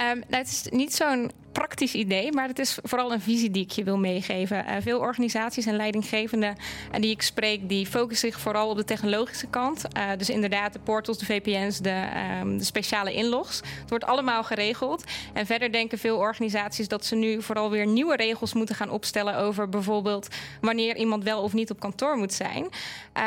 Um, 0.00 0.19
nou, 0.28 0.43
het 0.43 0.47
is 0.47 0.67
niet 0.71 0.95
zo'n 0.95 1.31
praktisch 1.59 1.95
idee, 1.95 2.33
maar 2.33 2.49
het 2.49 2.59
is 2.59 2.79
vooral 2.83 3.12
een 3.12 3.21
visie 3.21 3.50
die 3.50 3.62
ik 3.62 3.71
je 3.71 3.85
wil 3.85 3.99
meegeven. 3.99 4.65
Uh, 4.69 4.77
veel 4.81 4.99
organisaties 4.99 5.67
en 5.67 5.77
leidinggevenden 5.77 6.57
uh, 6.95 7.00
die 7.00 7.11
ik 7.11 7.23
spreek, 7.23 7.69
die 7.69 7.87
focussen 7.87 8.31
zich 8.31 8.41
vooral 8.41 8.69
op 8.69 8.77
de 8.77 8.85
technologische 8.85 9.47
kant. 9.47 9.85
Uh, 9.97 10.11
dus 10.19 10.31
inderdaad 10.31 10.73
de 10.73 10.79
portals, 10.79 11.19
de 11.19 11.25
VPN's, 11.25 11.79
de, 11.79 12.07
um, 12.41 12.59
de, 12.59 12.65
speciale 12.65 13.12
inlogs. 13.12 13.57
Het 13.57 13.88
wordt 13.88 14.05
allemaal 14.05 14.45
geregeld. 14.45 15.05
En 15.33 15.47
verder 15.47 15.73
denken 15.73 15.99
veel 15.99 16.17
organisaties 16.17 16.88
dat 16.88 17.05
ze 17.05 17.15
nu 17.15 17.43
vooral 17.43 17.71
weer 17.71 17.87
nieuwe 17.87 18.17
regels 18.17 18.55
moeten 18.55 18.75
gaan 18.75 18.91
opstellen 18.91 19.37
over 19.37 19.69
bijvoorbeeld 19.69 20.29
wanneer 20.61 20.97
iemand 20.97 21.25
wel 21.25 21.43
of 21.43 21.53
niet 21.53 21.71
op 21.71 21.81
kantoor 21.81 22.17
moet 22.17 22.33
zijn. 22.33 22.69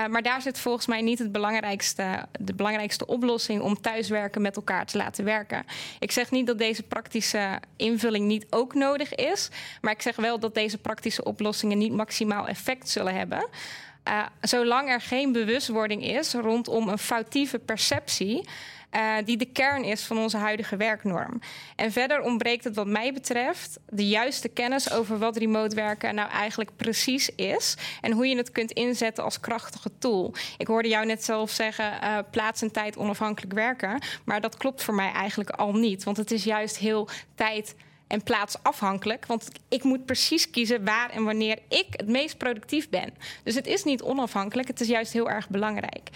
maar 0.10 0.22
daar 0.22 0.42
zit 0.42 0.60
volgens 0.60 0.88
mij 0.88 1.02
niet 1.02 1.20
het 1.20 1.32
belangrijkste, 1.32 2.26
de 2.40 2.54
belangrijkste 2.54 3.06
oplossing 3.06 3.62
om 3.62 3.82
thuiswerken 3.82 4.42
met 4.42 4.56
elkaar 4.56 4.86
te 4.86 4.98
laten 4.98 5.26
werken. 5.26 5.64
Ik 6.00 6.12
zeg 6.12 6.32
niet 6.32 6.48
dat 6.48 6.58
deze 6.58 6.84
praktische 6.84 7.60
invulling 7.76 8.21
niet 8.28 8.46
ook 8.50 8.74
nodig 8.74 9.16
is. 9.16 9.50
Maar 9.82 9.94
ik 9.94 10.02
zeg 10.02 10.16
wel 10.16 10.40
dat 10.40 10.54
deze 10.54 10.78
praktische 10.78 11.24
oplossingen 11.24 11.78
niet 11.78 11.94
maximaal 11.94 12.48
effect 12.48 12.90
zullen 12.90 13.16
hebben. 13.16 13.48
Uh, 14.08 14.26
zolang 14.42 14.90
er 14.90 15.02
geen 15.02 15.32
bewustwording 15.32 16.06
is 16.06 16.34
rondom 16.34 16.90
een 16.90 16.98
foutieve 16.98 17.60
perceptie. 17.60 18.48
Uh, 18.96 19.16
die 19.26 19.38
de 19.38 19.46
kern 19.46 19.84
is 19.84 20.04
van 20.04 20.18
onze 20.18 20.38
huidige 20.38 20.78
werknorm. 20.78 21.40
En 21.76 21.92
verder 21.92 22.22
ontbreekt 22.22 22.64
het, 22.64 22.76
wat 22.76 22.88
mij 22.88 23.14
betreft, 23.14 23.80
de 23.90 24.08
juiste 24.08 24.48
kennis 24.48 24.92
over 24.92 25.18
wat 25.18 25.38
remote 25.38 25.76
werken 25.76 26.16
nou 26.16 26.30
eigenlijk 26.30 26.72
precies 26.76 27.30
is. 27.36 27.78
En 28.02 28.12
hoe 28.12 28.28
je 28.28 28.38
het 28.38 28.52
kunt 28.52 28.72
inzetten 28.72 29.24
als 29.24 29.40
krachtige 29.40 29.92
tool. 29.98 30.34
Ik 30.58 30.68
hoorde 30.68 30.90
jou 30.90 31.06
net 31.06 31.24
zelf 31.24 31.50
zeggen: 31.50 31.94
uh, 32.04 32.18
plaats 32.32 32.62
en 32.62 32.72
tijd 32.72 32.98
onafhankelijk 32.98 33.54
werken. 33.54 34.02
Maar 34.26 34.42
dat 34.42 34.58
klopt 34.58 34.84
voor 34.84 34.94
mij 34.94 35.12
eigenlijk 35.12 35.50
al 35.50 35.74
niet. 35.74 36.04
Want 36.04 36.18
het 36.18 36.32
is 36.32 36.44
juist 36.44 36.78
heel 36.78 37.10
tijd 37.36 37.76
en 38.12 38.24
plaatsafhankelijk. 38.24 39.26
Want 39.26 39.48
ik 39.70 39.84
moet 39.84 40.06
precies 40.06 40.50
kiezen 40.50 40.86
waar 40.86 41.10
en 41.10 41.24
wanneer 41.24 41.60
ik 41.68 41.88
het 41.90 42.08
meest 42.08 42.38
productief 42.38 42.90
ben. 42.90 43.14
Dus 43.44 43.56
het 43.56 43.68
is 43.68 43.84
niet 43.84 44.02
onafhankelijk, 44.02 44.68
het 44.68 44.82
is 44.82 44.88
juist 44.88 45.14
heel 45.14 45.30
erg 45.30 45.50
belangrijk. 45.50 46.10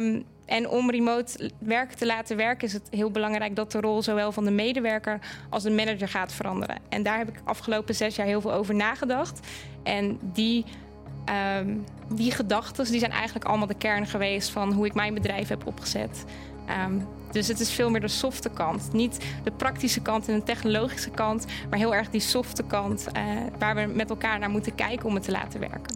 Um, 0.00 0.24
en 0.46 0.68
om 0.68 0.90
remote 0.90 1.50
werk 1.58 1.92
te 1.92 2.06
laten 2.06 2.36
werken 2.36 2.66
is 2.66 2.72
het 2.72 2.88
heel 2.90 3.10
belangrijk 3.10 3.56
dat 3.56 3.72
de 3.72 3.80
rol 3.80 4.02
zowel 4.02 4.32
van 4.32 4.44
de 4.44 4.50
medewerker 4.50 5.18
als 5.50 5.62
de 5.62 5.70
manager 5.70 6.08
gaat 6.08 6.32
veranderen. 6.32 6.78
En 6.88 7.02
daar 7.02 7.18
heb 7.18 7.28
ik 7.28 7.40
afgelopen 7.44 7.94
zes 7.94 8.16
jaar 8.16 8.26
heel 8.26 8.40
veel 8.40 8.52
over 8.52 8.74
nagedacht. 8.74 9.46
En 9.82 10.18
die, 10.22 10.64
um, 11.58 11.84
die 12.08 12.30
gedachten 12.30 12.84
die 12.84 12.98
zijn 12.98 13.10
eigenlijk 13.10 13.44
allemaal 13.44 13.66
de 13.66 13.74
kern 13.74 14.06
geweest 14.06 14.50
van 14.50 14.72
hoe 14.72 14.86
ik 14.86 14.94
mijn 14.94 15.14
bedrijf 15.14 15.48
heb 15.48 15.66
opgezet. 15.66 16.24
Um, 16.68 17.06
dus 17.32 17.48
het 17.48 17.60
is 17.60 17.70
veel 17.70 17.90
meer 17.90 18.00
de 18.00 18.08
softe 18.08 18.50
kant. 18.50 18.92
Niet 18.92 19.18
de 19.44 19.50
praktische 19.50 20.00
kant 20.00 20.28
en 20.28 20.34
de 20.34 20.42
technologische 20.42 21.10
kant, 21.10 21.46
maar 21.70 21.78
heel 21.78 21.94
erg 21.94 22.10
die 22.10 22.20
softe 22.20 22.62
kant 22.62 23.06
uh, 23.16 23.22
waar 23.58 23.74
we 23.74 23.86
met 23.94 24.10
elkaar 24.10 24.38
naar 24.38 24.50
moeten 24.50 24.74
kijken 24.74 25.06
om 25.06 25.14
het 25.14 25.24
te 25.24 25.30
laten 25.30 25.60
werken. 25.60 25.94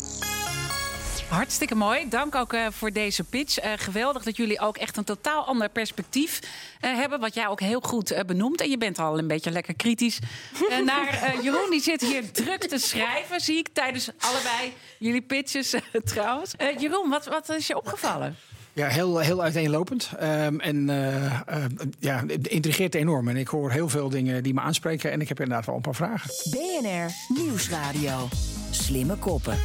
Hartstikke 1.28 1.74
mooi. 1.74 2.08
Dank 2.08 2.34
ook 2.34 2.52
uh, 2.52 2.66
voor 2.70 2.92
deze 2.92 3.24
pitch. 3.24 3.64
Uh, 3.64 3.72
geweldig 3.76 4.22
dat 4.22 4.36
jullie 4.36 4.60
ook 4.60 4.76
echt 4.76 4.96
een 4.96 5.04
totaal 5.04 5.44
ander 5.44 5.68
perspectief 5.68 6.40
uh, 6.40 6.94
hebben. 6.94 7.20
Wat 7.20 7.34
jij 7.34 7.48
ook 7.48 7.60
heel 7.60 7.80
goed 7.80 8.22
benoemt. 8.26 8.60
En 8.60 8.70
je 8.70 8.78
bent 8.78 8.98
al 8.98 9.18
een 9.18 9.26
beetje 9.26 9.50
lekker 9.50 9.74
kritisch 9.74 10.18
naar 10.84 11.34
Jeroen. 11.42 11.70
Die 11.70 11.80
zit 11.80 12.00
hier 12.00 12.32
druk 12.32 12.64
te 12.64 12.78
schrijven, 12.78 13.40
zie 13.40 13.58
ik, 13.58 13.68
tijdens 13.72 14.10
allebei 14.18 14.72
jullie 14.98 15.22
pitches 15.22 15.74
trouwens. 16.14 16.54
Jeroen, 16.78 17.10
wat, 17.10 17.26
wat 17.26 17.48
is 17.48 17.66
je 17.66 17.76
opgevallen? 17.76 18.36
Ja, 18.76 18.88
heel, 18.88 19.18
heel 19.18 19.42
uiteenlopend. 19.42 20.10
Um, 20.22 20.60
en 20.60 20.88
uh, 20.88 21.24
uh, 21.24 21.64
ja, 21.98 22.24
het 22.26 22.46
intrigeert 22.46 22.94
enorm. 22.94 23.28
En 23.28 23.36
ik 23.36 23.48
hoor 23.48 23.70
heel 23.70 23.88
veel 23.88 24.08
dingen 24.08 24.42
die 24.42 24.54
me 24.54 24.60
aanspreken. 24.60 25.12
En 25.12 25.20
ik 25.20 25.28
heb 25.28 25.40
inderdaad 25.40 25.66
wel 25.66 25.74
een 25.74 25.80
paar 25.80 25.94
vragen. 25.94 26.30
BNR 26.50 27.10
Nieuwsradio. 27.28 28.28
Slimme 28.70 29.16
koppen. 29.16 29.56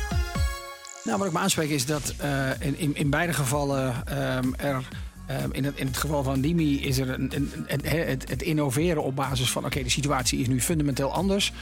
Nou, 1.03 1.17
wat 1.17 1.27
ik 1.27 1.33
me 1.33 1.39
aanspreek 1.39 1.69
is 1.69 1.85
dat 1.85 2.13
uh, 2.23 2.49
in, 2.59 2.77
in, 2.77 2.95
in, 2.95 3.09
beide 3.09 3.33
gevallen 3.33 3.95
um, 4.37 4.55
er. 4.55 4.87
Um, 5.43 5.51
in, 5.51 5.63
het, 5.63 5.75
in 5.75 5.87
het 5.87 5.97
geval 5.97 6.23
van 6.23 6.41
Dimi 6.41 6.81
is 6.81 6.97
er 6.97 7.09
een, 7.09 7.31
een, 7.35 7.51
een, 7.67 7.85
het, 7.85 8.29
het, 8.29 8.41
innoveren 8.41 9.03
op 9.03 9.15
basis 9.15 9.51
van: 9.51 9.61
oké, 9.61 9.71
okay, 9.71 9.83
de 9.83 9.89
situatie 9.89 10.39
is 10.39 10.47
nu 10.47 10.61
fundamenteel 10.61 11.13
anders. 11.13 11.53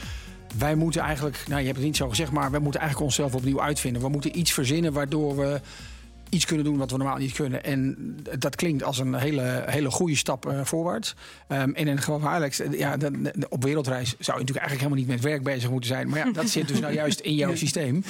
Wij 0.58 0.74
moeten 0.74 1.00
eigenlijk, 1.00 1.44
nou 1.48 1.60
je 1.60 1.66
hebt 1.66 1.78
het 1.78 1.86
niet 1.86 1.96
zo 1.96 2.08
gezegd, 2.08 2.30
maar 2.30 2.50
we 2.50 2.58
moeten 2.58 2.80
eigenlijk 2.80 3.10
onszelf 3.10 3.34
opnieuw 3.34 3.62
uitvinden. 3.62 4.02
We 4.02 4.08
moeten 4.08 4.38
iets 4.38 4.52
verzinnen 4.52 4.92
waardoor 4.92 5.36
we 5.36 5.60
iets 6.30 6.44
kunnen 6.44 6.64
doen 6.64 6.76
wat 6.76 6.90
we 6.90 6.96
normaal 6.96 7.16
niet 7.16 7.32
kunnen. 7.32 7.64
En 7.64 7.96
dat 8.38 8.56
klinkt 8.56 8.82
als 8.82 8.98
een 8.98 9.14
hele, 9.14 9.62
hele 9.66 9.90
goede 9.90 10.16
stap 10.16 10.46
uh, 10.46 10.60
voorwaarts. 10.64 11.14
Um, 11.48 11.74
en 11.74 11.88
in 11.88 12.00
Alex, 12.22 12.60
uh, 12.60 12.78
ja, 12.78 12.96
de, 12.96 13.20
de, 13.20 13.48
op 13.48 13.62
wereldreis 13.62 14.08
zou 14.08 14.38
je 14.38 14.44
natuurlijk 14.44 14.66
eigenlijk 14.66 14.80
helemaal 14.80 14.98
niet 14.98 15.08
met 15.08 15.32
werk 15.32 15.42
bezig 15.42 15.70
moeten 15.70 15.88
zijn. 15.88 16.08
Maar 16.08 16.26
ja, 16.26 16.32
dat 16.32 16.48
zit 16.48 16.68
dus 16.68 16.80
nou 16.80 16.92
juist 16.92 17.20
in 17.20 17.34
jouw 17.34 17.54
systeem. 17.54 18.04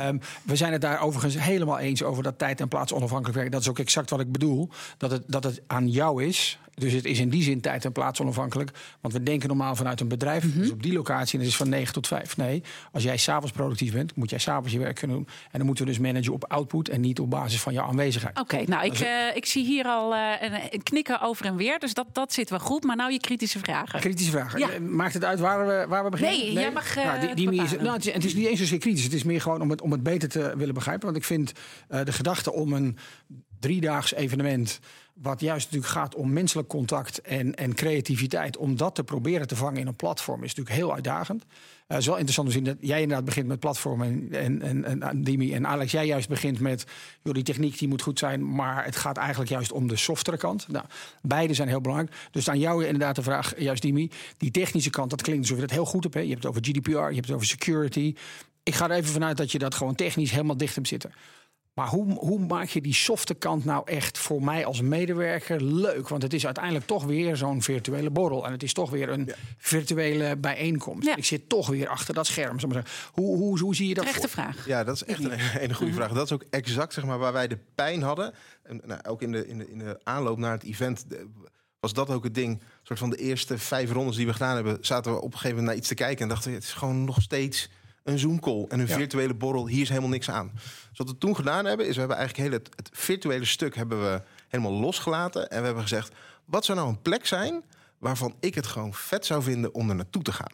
Um, 0.00 0.20
we 0.42 0.56
zijn 0.56 0.72
het 0.72 0.80
daar 0.80 1.00
overigens 1.00 1.38
helemaal 1.38 1.78
eens 1.78 2.02
over 2.02 2.22
dat 2.22 2.38
tijd 2.38 2.60
en 2.60 2.68
plaats 2.68 2.92
onafhankelijk 2.92 3.38
werk. 3.38 3.52
Dat 3.52 3.60
is 3.60 3.68
ook 3.68 3.78
exact 3.78 4.10
wat 4.10 4.20
ik 4.20 4.32
bedoel. 4.32 4.68
Dat 4.96 5.10
het, 5.10 5.22
dat 5.26 5.44
het 5.44 5.62
aan 5.66 5.88
jou 5.88 6.24
is 6.24 6.58
dus 6.74 6.92
het 6.92 7.04
is 7.04 7.18
in 7.18 7.28
die 7.28 7.42
zin 7.42 7.60
tijd 7.60 7.84
en 7.84 7.92
plaats 7.92 8.20
onafhankelijk. 8.20 8.70
Want 9.00 9.14
we 9.14 9.22
denken 9.22 9.48
normaal 9.48 9.76
vanuit 9.76 10.00
een 10.00 10.08
bedrijf. 10.08 10.44
Mm-hmm. 10.44 10.60
Dus 10.60 10.70
op 10.70 10.82
die 10.82 10.92
locatie, 10.92 11.32
en 11.38 11.44
het 11.44 11.48
is 11.48 11.56
van 11.56 11.68
9 11.68 11.92
tot 11.92 12.06
5. 12.06 12.36
Nee, 12.36 12.62
als 12.92 13.02
jij 13.02 13.16
s'avonds 13.16 13.52
productief 13.52 13.92
bent, 13.92 14.16
moet 14.16 14.30
jij 14.30 14.38
s'avonds 14.38 14.72
je 14.72 14.78
werk 14.78 14.94
kunnen 14.94 15.16
doen. 15.16 15.26
En 15.50 15.58
dan 15.58 15.66
moeten 15.66 15.84
we 15.84 15.90
dus 15.90 16.00
managen 16.00 16.32
op 16.32 16.44
output 16.44 16.88
en 16.88 17.00
niet 17.00 17.20
op 17.20 17.30
basis 17.30 17.60
van 17.60 17.72
jouw 17.72 17.86
aanwezigheid. 17.86 18.40
Oké, 18.40 18.54
okay, 18.54 18.66
nou, 18.68 18.84
ik, 18.84 19.00
uh, 19.00 19.36
ik 19.36 19.46
zie 19.46 19.64
hier 19.64 19.84
al 19.84 20.14
uh, 20.14 20.30
een, 20.40 20.82
knikken 20.82 21.20
over 21.20 21.46
en 21.46 21.56
weer. 21.56 21.78
Dus 21.78 21.94
dat, 21.94 22.06
dat 22.12 22.32
zit 22.32 22.50
wel 22.50 22.58
goed. 22.58 22.84
Maar 22.84 22.96
nou 22.96 23.12
je 23.12 23.20
kritische 23.20 23.58
vragen. 23.58 24.00
Kritische 24.00 24.30
vragen. 24.30 24.58
Ja. 24.58 24.80
Maakt 24.80 25.14
het 25.14 25.24
uit 25.24 25.40
waar 25.40 25.66
we, 25.66 25.86
waar 25.88 26.04
we 26.04 26.10
beginnen? 26.10 26.38
Nee, 26.38 26.52
nee? 26.52 26.62
jij 26.62 26.72
mag. 26.72 26.96
Uh, 26.96 27.04
nou, 27.04 27.34
die, 27.34 27.50
die 27.50 27.62
is, 27.62 27.70
nou, 27.70 27.92
het, 27.92 28.06
is, 28.06 28.12
het 28.12 28.24
is 28.24 28.34
niet 28.34 28.46
eens 28.46 28.58
zozeer 28.58 28.78
kritisch. 28.78 29.04
Het 29.04 29.12
is 29.12 29.24
meer 29.24 29.40
gewoon 29.40 29.60
om 29.60 29.70
het, 29.70 29.80
om 29.80 29.92
het 29.92 30.02
beter 30.02 30.28
te 30.28 30.54
willen 30.56 30.74
begrijpen. 30.74 31.04
Want 31.04 31.16
ik 31.16 31.24
vind 31.24 31.52
de 31.88 32.12
gedachte 32.12 32.52
om 32.52 32.72
een 32.72 32.98
driedaags 33.64 34.14
evenement. 34.14 34.80
Wat 35.14 35.40
juist 35.40 35.64
natuurlijk 35.64 35.92
gaat 35.92 36.14
om 36.14 36.32
menselijk 36.32 36.68
contact 36.68 37.20
en, 37.20 37.54
en 37.54 37.74
creativiteit. 37.74 38.56
Om 38.56 38.76
dat 38.76 38.94
te 38.94 39.04
proberen 39.04 39.46
te 39.46 39.56
vangen 39.56 39.80
in 39.80 39.86
een 39.86 39.96
platform 39.96 40.42
is 40.42 40.54
natuurlijk 40.54 40.76
heel 40.76 40.94
uitdagend. 40.94 41.42
Uh, 41.42 41.50
het 41.86 41.98
is 41.98 42.06
wel 42.06 42.14
interessant 42.14 42.48
te 42.48 42.54
zien 42.54 42.64
dat 42.64 42.76
jij 42.80 43.00
inderdaad 43.00 43.24
begint 43.24 43.46
met 43.46 43.60
platformen. 43.60 44.28
En, 44.30 44.62
en, 44.62 44.84
en, 44.84 45.02
en 45.02 45.22
Dimi 45.22 45.54
en 45.54 45.66
Alex, 45.66 45.92
jij 45.92 46.06
juist 46.06 46.28
begint 46.28 46.60
met. 46.60 46.84
Joh, 47.22 47.34
die 47.34 47.42
techniek 47.42 47.78
die 47.78 47.88
moet 47.88 48.02
goed 48.02 48.18
zijn. 48.18 48.54
Maar 48.54 48.84
het 48.84 48.96
gaat 48.96 49.16
eigenlijk 49.16 49.50
juist 49.50 49.72
om 49.72 49.88
de 49.88 49.96
softere 49.96 50.36
kant. 50.36 50.68
Nou, 50.68 50.84
beide 51.22 51.54
zijn 51.54 51.68
heel 51.68 51.80
belangrijk. 51.80 52.16
Dus 52.30 52.48
aan 52.48 52.58
jou 52.58 52.84
inderdaad 52.84 53.16
de 53.16 53.22
vraag, 53.22 53.60
juist 53.60 53.82
Dimi. 53.82 54.10
Die 54.36 54.50
technische 54.50 54.90
kant, 54.90 55.10
dat 55.10 55.22
klinkt 55.22 55.42
alsof 55.42 55.56
je 55.56 55.66
dat 55.66 55.76
heel 55.76 55.84
goed 55.84 56.02
hebt. 56.02 56.14
Hè? 56.14 56.20
Je 56.20 56.30
hebt 56.30 56.42
het 56.42 56.50
over 56.50 56.64
GDPR, 56.64 56.90
je 56.90 57.14
hebt 57.14 57.26
het 57.26 57.34
over 57.34 57.46
security. 57.46 58.14
Ik 58.62 58.74
ga 58.74 58.90
er 58.90 58.96
even 58.96 59.12
vanuit 59.12 59.36
dat 59.36 59.52
je 59.52 59.58
dat 59.58 59.74
gewoon 59.74 59.94
technisch 59.94 60.30
helemaal 60.30 60.56
dicht 60.56 60.74
hebt 60.74 60.88
zitten. 60.88 61.12
Maar 61.74 61.88
hoe, 61.88 62.12
hoe 62.18 62.38
maak 62.38 62.68
je 62.68 62.80
die 62.80 62.94
softe 62.94 63.34
kant 63.34 63.64
nou 63.64 63.82
echt 63.84 64.18
voor 64.18 64.42
mij 64.42 64.64
als 64.64 64.80
medewerker 64.80 65.62
leuk? 65.62 66.08
Want 66.08 66.22
het 66.22 66.32
is 66.32 66.44
uiteindelijk 66.44 66.86
toch 66.86 67.04
weer 67.04 67.36
zo'n 67.36 67.62
virtuele 67.62 68.10
borrel. 68.10 68.46
En 68.46 68.52
het 68.52 68.62
is 68.62 68.72
toch 68.72 68.90
weer 68.90 69.08
een 69.08 69.24
ja. 69.26 69.34
virtuele 69.58 70.36
bijeenkomst. 70.36 71.06
Ja. 71.06 71.16
Ik 71.16 71.24
zit 71.24 71.48
toch 71.48 71.68
weer 71.68 71.88
achter 71.88 72.14
dat 72.14 72.26
scherm. 72.26 72.58
Hoe, 73.12 73.36
hoe, 73.36 73.58
hoe 73.58 73.74
zie 73.74 73.88
je 73.88 73.94
dat? 73.94 74.04
Echte 74.04 74.28
vraag. 74.28 74.66
Ja, 74.66 74.84
dat 74.84 74.94
is 74.94 75.04
echt 75.04 75.24
een, 75.24 75.62
een 75.62 75.74
goede 75.74 75.92
vraag. 75.92 76.12
Dat 76.12 76.26
is 76.26 76.32
ook 76.32 76.44
exact 76.50 76.92
zeg 76.92 77.04
maar, 77.04 77.18
waar 77.18 77.32
wij 77.32 77.48
de 77.48 77.58
pijn 77.74 78.02
hadden. 78.02 78.34
En, 78.62 78.80
nou, 78.84 79.00
ook 79.04 79.22
in 79.22 79.32
de, 79.32 79.46
in, 79.46 79.58
de, 79.58 79.70
in 79.70 79.78
de 79.78 80.00
aanloop 80.02 80.38
naar 80.38 80.52
het 80.52 80.64
event 80.64 81.06
was 81.80 81.92
dat 81.92 82.10
ook 82.10 82.24
het 82.24 82.34
ding. 82.34 82.60
Een 82.60 82.68
soort 82.82 82.98
van 82.98 83.10
de 83.10 83.16
eerste 83.16 83.58
vijf 83.58 83.92
rondes 83.92 84.16
die 84.16 84.26
we 84.26 84.32
gedaan 84.32 84.54
hebben, 84.54 84.78
zaten 84.80 85.12
we 85.12 85.18
op 85.18 85.24
een 85.24 85.30
gegeven 85.32 85.48
moment 85.48 85.66
naar 85.66 85.76
iets 85.76 85.88
te 85.88 85.94
kijken 85.94 86.22
en 86.22 86.28
dachten 86.28 86.50
we, 86.50 86.56
het 86.56 86.64
is 86.64 86.72
gewoon 86.72 87.04
nog 87.04 87.22
steeds 87.22 87.68
een 88.04 88.18
Zoom-call 88.18 88.64
en 88.68 88.80
een 88.80 88.86
Ja. 88.86 88.94
virtuele 88.96 89.34
borrel. 89.34 89.68
Hier 89.68 89.82
is 89.82 89.88
helemaal 89.88 90.08
niks 90.10 90.30
aan. 90.30 90.50
Dus 90.88 90.98
wat 90.98 91.08
we 91.08 91.18
toen 91.18 91.36
gedaan 91.36 91.64
hebben, 91.64 91.86
is 91.86 91.92
we 91.94 91.98
hebben 91.98 92.16
eigenlijk 92.16 92.48
heel 92.48 92.58
het, 92.58 92.68
het 92.76 92.90
virtuele 92.92 93.44
stuk 93.44 93.76
hebben 93.76 94.00
we 94.02 94.22
helemaal 94.48 94.72
losgelaten. 94.72 95.50
En 95.50 95.58
we 95.58 95.64
hebben 95.64 95.82
gezegd, 95.82 96.12
wat 96.44 96.64
zou 96.64 96.78
nou 96.78 96.90
een 96.90 97.02
plek 97.02 97.26
zijn 97.26 97.62
waarvan 97.98 98.34
ik 98.40 98.54
het 98.54 98.66
gewoon 98.66 98.94
vet 98.94 99.26
zou 99.26 99.42
vinden 99.42 99.74
om 99.74 99.88
er 99.88 99.94
naartoe 99.94 100.22
te 100.22 100.32
gaan? 100.32 100.52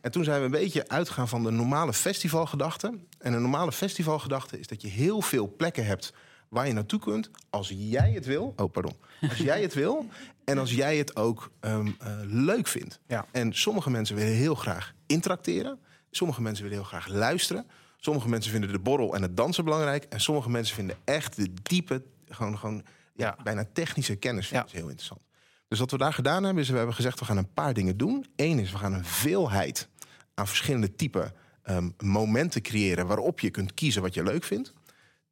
En 0.00 0.10
toen 0.10 0.24
zijn 0.24 0.38
we 0.38 0.44
een 0.44 0.50
beetje 0.50 0.88
uitgegaan 0.88 1.28
van 1.28 1.42
de 1.42 1.50
normale 1.50 1.92
festivalgedachte. 1.92 2.98
En 3.18 3.32
een 3.32 3.40
normale 3.40 3.72
festivalgedachte 3.72 4.58
is 4.58 4.66
dat 4.66 4.82
je 4.82 4.88
heel 4.88 5.20
veel 5.20 5.54
plekken 5.56 5.86
hebt 5.86 6.12
waar 6.48 6.66
je 6.66 6.72
naartoe 6.72 7.00
kunt 7.00 7.30
als 7.50 7.72
jij 7.76 8.10
het 8.12 8.26
wil. 8.26 8.52
Oh, 8.56 8.72
pardon. 8.72 8.92
Als 9.28 9.38
jij 9.38 9.62
het 9.62 9.74
wil 9.74 10.06
en 10.44 10.58
als 10.58 10.72
jij 10.74 10.96
het 10.96 11.16
ook 11.16 11.50
ehm, 11.60 11.86
eh, 11.98 12.12
leuk 12.24 12.66
vindt. 12.66 13.00
Ja. 13.06 13.26
En 13.30 13.52
sommige 13.54 13.90
mensen 13.90 14.16
willen 14.16 14.32
heel 14.32 14.54
graag 14.54 14.94
interacteren. 15.06 15.78
Sommige 16.10 16.42
mensen 16.42 16.64
willen 16.64 16.78
heel 16.78 16.88
graag 16.88 17.08
luisteren. 17.08 17.66
Sommige 17.96 18.28
mensen 18.28 18.50
vinden 18.52 18.72
de 18.72 18.78
borrel 18.78 19.14
en 19.14 19.22
het 19.22 19.36
dansen 19.36 19.64
belangrijk. 19.64 20.04
En 20.04 20.20
sommige 20.20 20.50
mensen 20.50 20.74
vinden 20.74 20.96
echt 21.04 21.36
de 21.36 21.52
diepe, 21.62 22.02
gewoon, 22.28 22.58
gewoon 22.58 22.82
ja, 23.14 23.36
bijna 23.42 23.64
technische 23.72 24.16
kennis 24.16 24.48
Ja. 24.48 24.66
heel 24.70 24.88
interessant. 24.88 25.20
Dus 25.68 25.78
wat 25.78 25.90
we 25.90 25.98
daar 25.98 26.12
gedaan 26.12 26.44
hebben, 26.44 26.62
is 26.62 26.68
we 26.68 26.76
hebben 26.76 26.94
gezegd... 26.94 27.18
we 27.18 27.24
gaan 27.24 27.36
een 27.36 27.52
paar 27.52 27.74
dingen 27.74 27.96
doen. 27.96 28.26
Eén 28.36 28.58
is, 28.58 28.72
we 28.72 28.78
gaan 28.78 28.92
een 28.92 29.04
veelheid 29.04 29.88
aan 30.34 30.46
verschillende 30.46 30.94
type 30.94 31.32
ehm, 31.62 31.88
momenten 31.98 32.62
creëren... 32.62 33.06
waarop 33.06 33.40
je 33.40 33.50
kunt 33.50 33.74
kiezen 33.74 34.02
wat 34.02 34.14
je 34.14 34.22
leuk 34.22 34.44
vindt. 34.44 34.72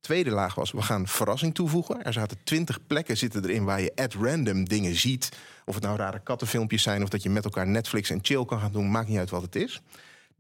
Tweede 0.01 0.31
laag 0.31 0.55
was, 0.55 0.73
we 0.73 0.83
gaan 0.83 1.09
verrassing 1.09 1.55
toevoegen. 1.55 2.03
Er 2.03 2.13
zaten 2.13 2.39
twintig 2.45 2.87
plekken 2.87 3.17
zitten 3.17 3.45
erin 3.45 3.65
waar 3.65 3.81
je 3.81 3.93
at 3.95 4.15
random 4.15 4.65
dingen 4.65 4.95
ziet. 4.95 5.29
Of 5.65 5.75
het 5.75 5.85
nou 5.85 5.97
rare 5.97 6.21
kattenfilmpjes 6.23 6.83
zijn... 6.83 7.03
of 7.03 7.09
dat 7.09 7.23
je 7.23 7.31
met 7.31 7.45
elkaar 7.45 7.67
Netflix 7.67 8.11
en 8.11 8.19
chill 8.23 8.45
kan 8.45 8.61
gaan 8.61 8.73
doen. 8.73 8.91
Maakt 8.91 9.09
niet 9.09 9.19
uit 9.19 9.31
wat 9.31 9.43
het 9.43 9.57
is. 9.57 9.83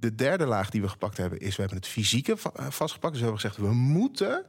De 0.00 0.14
derde 0.14 0.46
laag 0.46 0.70
die 0.70 0.80
we 0.80 0.88
gepakt 0.88 1.16
hebben, 1.16 1.38
is 1.40 1.54
we 1.56 1.60
hebben 1.62 1.78
het 1.78 1.86
fysieke 1.88 2.32
eh, 2.54 2.66
vastgepakt. 2.70 3.12
Dus 3.12 3.22
we 3.22 3.28
hebben 3.28 3.40
gezegd, 3.50 3.56
we 3.56 3.74
moeten 3.74 4.44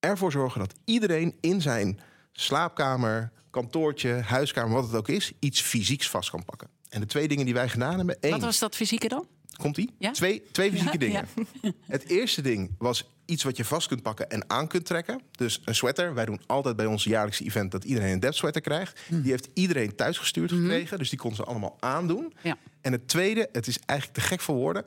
ervoor 0.00 0.32
zorgen 0.32 0.60
dat 0.60 0.74
iedereen 0.84 1.34
in 1.40 1.60
zijn 1.62 2.00
slaapkamer, 2.32 3.30
kantoortje, 3.50 4.08
huiskamer, 4.12 4.74
wat 4.74 4.84
het 4.86 4.94
ook 4.94 5.08
is, 5.08 5.32
iets 5.38 5.60
fysieks 5.60 6.08
vast 6.10 6.30
kan 6.30 6.44
pakken. 6.44 6.68
En 6.88 7.00
de 7.00 7.06
twee 7.06 7.28
dingen 7.28 7.44
die 7.44 7.54
wij 7.54 7.68
gedaan 7.68 7.96
hebben, 7.96 8.20
één, 8.20 8.32
Wat 8.32 8.40
was 8.40 8.58
dat 8.58 8.76
fysieke 8.76 9.08
dan? 9.08 9.26
komt 9.56 9.74
die? 9.74 9.94
Ja? 9.98 10.10
Twee, 10.10 10.42
twee 10.52 10.70
fysieke 10.70 10.92
Ja, 10.92 10.98
dingen. 10.98 11.28
Het 11.86 12.08
eerste 12.08 12.42
ding 12.42 12.74
was 12.78 13.10
iets 13.24 13.42
wat 13.42 13.56
je 13.56 13.64
vast 13.64 13.88
kunt 13.88 14.02
pakken 14.02 14.30
en 14.30 14.50
aan 14.50 14.66
kunt 14.68 14.86
trekken. 14.86 15.20
Dus 15.30 15.60
een 15.64 15.74
sweater. 15.74 16.14
Wij 16.14 16.24
doen 16.24 16.40
altijd 16.46 16.76
bij 16.76 16.86
ons 16.86 17.04
jaarlijkse 17.04 17.44
event 17.44 17.70
dat 17.70 17.84
iedereen 17.84 18.12
een 18.12 18.20
depth 18.20 18.36
sweater 18.36 18.60
krijgt. 18.60 19.00
Hm. 19.08 19.20
Die 19.22 19.30
heeft 19.30 19.48
iedereen 19.54 19.94
thuisgestuurd 19.94 20.50
Mhm. 20.50 20.60
gekregen. 20.60 20.98
Dus 20.98 21.08
die 21.08 21.18
konden 21.18 21.36
ze 21.38 21.44
allemaal 21.44 21.76
aandoen. 21.80 22.32
En 22.86 22.92
het 22.92 23.08
tweede, 23.08 23.48
het 23.52 23.66
is 23.66 23.78
eigenlijk 23.86 24.18
te 24.18 24.24
gek 24.26 24.40
voor 24.40 24.54
woorden. 24.54 24.84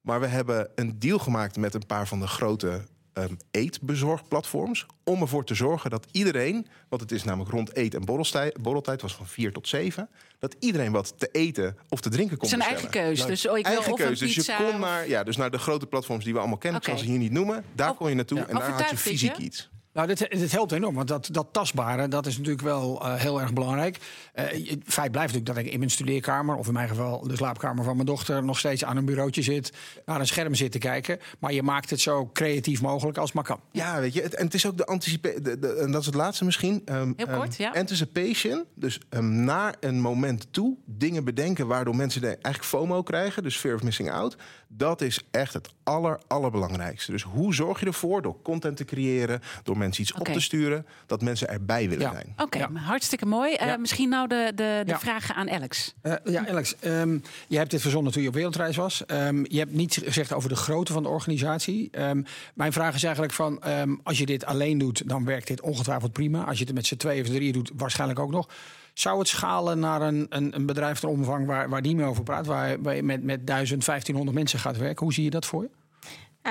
Maar 0.00 0.20
we 0.20 0.26
hebben 0.26 0.68
een 0.74 0.98
deal 0.98 1.18
gemaakt 1.18 1.56
met 1.56 1.74
een 1.74 1.86
paar 1.86 2.08
van 2.08 2.20
de 2.20 2.26
grote 2.26 2.82
ehm, 3.12 3.34
eetbezorgplatforms. 3.50 4.86
Om 5.04 5.20
ervoor 5.20 5.44
te 5.44 5.54
zorgen 5.54 5.90
dat 5.90 6.06
iedereen, 6.12 6.66
want 6.88 7.02
het 7.02 7.12
is 7.12 7.24
namelijk 7.24 7.50
rond 7.50 7.76
eet- 7.76 7.94
en 7.94 8.04
borrelstijd, 8.04 8.62
borreltijd 8.62 9.02
was 9.02 9.14
van 9.14 9.26
4 9.26 9.52
tot 9.52 9.68
7. 9.68 10.08
Dat 10.38 10.56
iedereen 10.58 10.92
wat 10.92 11.18
te 11.18 11.28
eten 11.32 11.76
of 11.88 12.00
te 12.00 12.08
drinken 12.08 12.36
kon 12.36 12.48
Zijn 12.48 12.60
eigen 12.60 12.90
keuze. 12.90 13.26
Dus 13.26 13.48
oh, 13.48 13.58
ik 13.58 13.66
wil 13.66 13.74
eigen 13.74 13.92
of 13.92 13.98
een 13.98 14.06
keuze. 14.06 14.24
Dus 14.24 14.34
je 14.34 14.54
kon 14.56 14.80
naar, 14.80 15.08
ja, 15.08 15.24
dus 15.24 15.36
naar 15.36 15.50
de 15.50 15.58
grote 15.58 15.86
platforms 15.86 16.24
die 16.24 16.32
we 16.32 16.38
allemaal 16.38 16.58
kennen. 16.58 16.80
Oké. 16.80 16.90
Ik 16.90 16.96
zal 16.96 17.06
ze 17.06 17.10
hier 17.12 17.20
niet 17.20 17.32
noemen. 17.32 17.64
Daar 17.72 17.94
kon 17.94 18.08
je 18.08 18.14
naartoe 18.14 18.40
en 18.40 18.54
daar 18.54 18.70
had 18.70 18.90
je 18.90 18.96
fysiek 18.96 19.36
je? 19.36 19.42
iets. 19.42 19.70
Nou, 19.92 20.06
dit, 20.06 20.18
dit 20.30 20.52
helpt 20.52 20.72
enorm, 20.72 20.94
want 20.94 21.08
dat, 21.08 21.28
dat 21.32 21.46
tastbare, 21.52 22.08
dat 22.08 22.26
is 22.26 22.36
natuurlijk 22.36 22.62
wel 22.64 23.00
eh, 23.04 23.14
heel 23.14 23.40
erg 23.40 23.52
belangrijk. 23.52 23.98
Eh, 24.32 24.44
het 24.44 24.82
feit 24.84 25.10
blijft 25.12 25.32
natuurlijk 25.32 25.46
dat 25.46 25.56
ik 25.56 25.72
in 25.72 25.78
mijn 25.78 25.90
studeerkamer, 25.90 26.56
of 26.56 26.66
in 26.66 26.72
mijn 26.72 26.88
geval 26.88 27.26
de 27.28 27.36
slaapkamer 27.36 27.84
van 27.84 27.94
mijn 27.94 28.06
dochter, 28.06 28.44
nog 28.44 28.58
steeds 28.58 28.84
aan 28.84 28.96
een 28.96 29.04
bureautje 29.04 29.42
zit, 29.42 29.72
naar 30.06 30.20
een 30.20 30.26
scherm 30.26 30.54
zit 30.54 30.72
te 30.72 30.78
kijken. 30.78 31.18
Maar 31.38 31.52
je 31.52 31.62
maakt 31.62 31.90
het 31.90 32.00
zo 32.00 32.30
creatief 32.32 32.82
mogelijk 32.82 33.18
als 33.18 33.26
het 33.26 33.34
maar 33.34 33.44
kan. 33.44 33.60
Ja, 33.72 34.00
weet 34.00 34.14
je, 34.14 34.22
het, 34.22 34.34
en 34.34 34.44
het 34.44 34.54
is 34.54 34.66
ook 34.66 34.76
de 34.76 34.86
anticipatie. 34.86 35.58
En 35.78 35.90
dat 35.92 36.00
is 36.00 36.06
het 36.06 36.14
laatste 36.14 36.44
misschien. 36.44 36.82
ehm, 36.84 37.12
Heel 37.16 37.26
kort, 37.26 37.56
ehm, 37.56 37.62
ja. 37.62 37.70
Anticipation. 37.80 38.64
Dus 38.74 39.00
ehm, 39.08 39.44
naar 39.44 39.74
een 39.80 40.00
moment 40.00 40.46
toe 40.50 40.76
dingen 40.84 41.24
bedenken 41.24 41.66
waardoor 41.66 41.96
mensen 41.96 42.22
eigenlijk 42.22 42.64
FOMO 42.64 43.02
krijgen. 43.02 43.42
Dus 43.42 43.56
fear 43.56 43.74
of 43.74 43.82
missing 43.82 44.10
out. 44.10 44.36
Dat 44.68 45.00
is 45.00 45.20
echt 45.30 45.52
het 45.52 45.68
aller, 45.82 46.20
allerbelangrijkste. 46.26 47.10
Dus 47.10 47.22
hoe 47.22 47.54
zorg 47.54 47.80
je 47.80 47.86
ervoor 47.86 48.22
door 48.22 48.42
content 48.42 48.76
te 48.76 48.84
creëren, 48.84 49.40
door 49.62 49.78
mensen 49.80 50.02
iets 50.02 50.12
op 50.12 50.24
te 50.26 50.40
sturen, 50.40 50.86
dat 51.06 51.22
mensen 51.22 51.48
erbij 51.48 51.88
willen 51.88 52.04
Ja. 52.04 52.12
zijn. 52.12 52.34
Oké, 52.36 52.58
Ja. 52.58 52.70
hartstikke 52.74 53.26
mooi. 53.26 53.54
Eh, 53.54 53.66
Ja. 53.66 53.76
Misschien 53.76 54.08
nou 54.08 54.28
de, 54.28 54.52
de, 54.54 54.82
de 54.84 54.90
Ja. 54.90 54.98
vragen 54.98 55.34
aan 55.34 55.50
Alex. 55.50 55.94
Eh, 56.02 56.14
ja, 56.24 56.48
Alex, 56.48 56.76
ehm, 56.78 57.18
je 57.48 57.56
hebt 57.56 57.70
dit 57.70 57.80
verzonnen 57.80 58.12
toen 58.12 58.22
je 58.22 58.28
op 58.28 58.34
wereldreis 58.34 58.76
was. 58.76 59.06
Ehm, 59.06 59.44
je 59.48 59.58
hebt 59.58 59.72
niets 59.72 59.96
gezegd 60.04 60.32
over 60.32 60.48
de 60.48 60.56
grootte 60.56 60.92
van 60.92 61.02
de 61.02 61.08
organisatie. 61.08 61.88
Ehm, 61.90 62.22
mijn 62.54 62.72
vraag 62.72 62.94
is 62.94 63.02
eigenlijk 63.02 63.34
van, 63.34 63.62
ehm, 63.62 63.94
als 64.02 64.18
je 64.18 64.26
dit 64.26 64.44
alleen 64.44 64.78
doet, 64.78 65.08
dan 65.08 65.24
werkt 65.24 65.46
dit 65.46 65.60
ongetwijfeld 65.60 66.12
prima. 66.12 66.44
Als 66.44 66.58
je 66.58 66.64
het 66.64 66.74
met 66.74 66.86
z'n 66.86 66.96
tweeën 66.96 67.22
of 67.22 67.28
drieën 67.28 67.52
doet, 67.52 67.70
waarschijnlijk 67.76 68.18
ook 68.20 68.30
nog. 68.30 68.48
Zou 68.94 69.18
het 69.18 69.28
schalen 69.28 69.78
naar 69.78 70.02
een, 70.02 70.26
een, 70.28 70.54
een 70.54 70.66
bedrijf 70.66 70.98
ter 70.98 71.08
omvang 71.08 71.46
waar, 71.46 71.68
waar 71.68 71.82
die 71.82 71.96
mee 71.96 72.06
over 72.06 72.22
praat, 72.22 72.46
waar, 72.46 72.82
waar 72.82 72.96
je 72.96 73.02
met, 73.02 73.22
met 73.22 73.46
1000, 73.46 73.84
1500 73.84 74.36
mensen 74.38 74.58
gaat 74.58 74.76
werken? 74.76 75.04
Hoe 75.04 75.12
zie 75.14 75.24
je 75.24 75.30
dat 75.30 75.46
voor 75.46 75.62
je? 75.62 75.70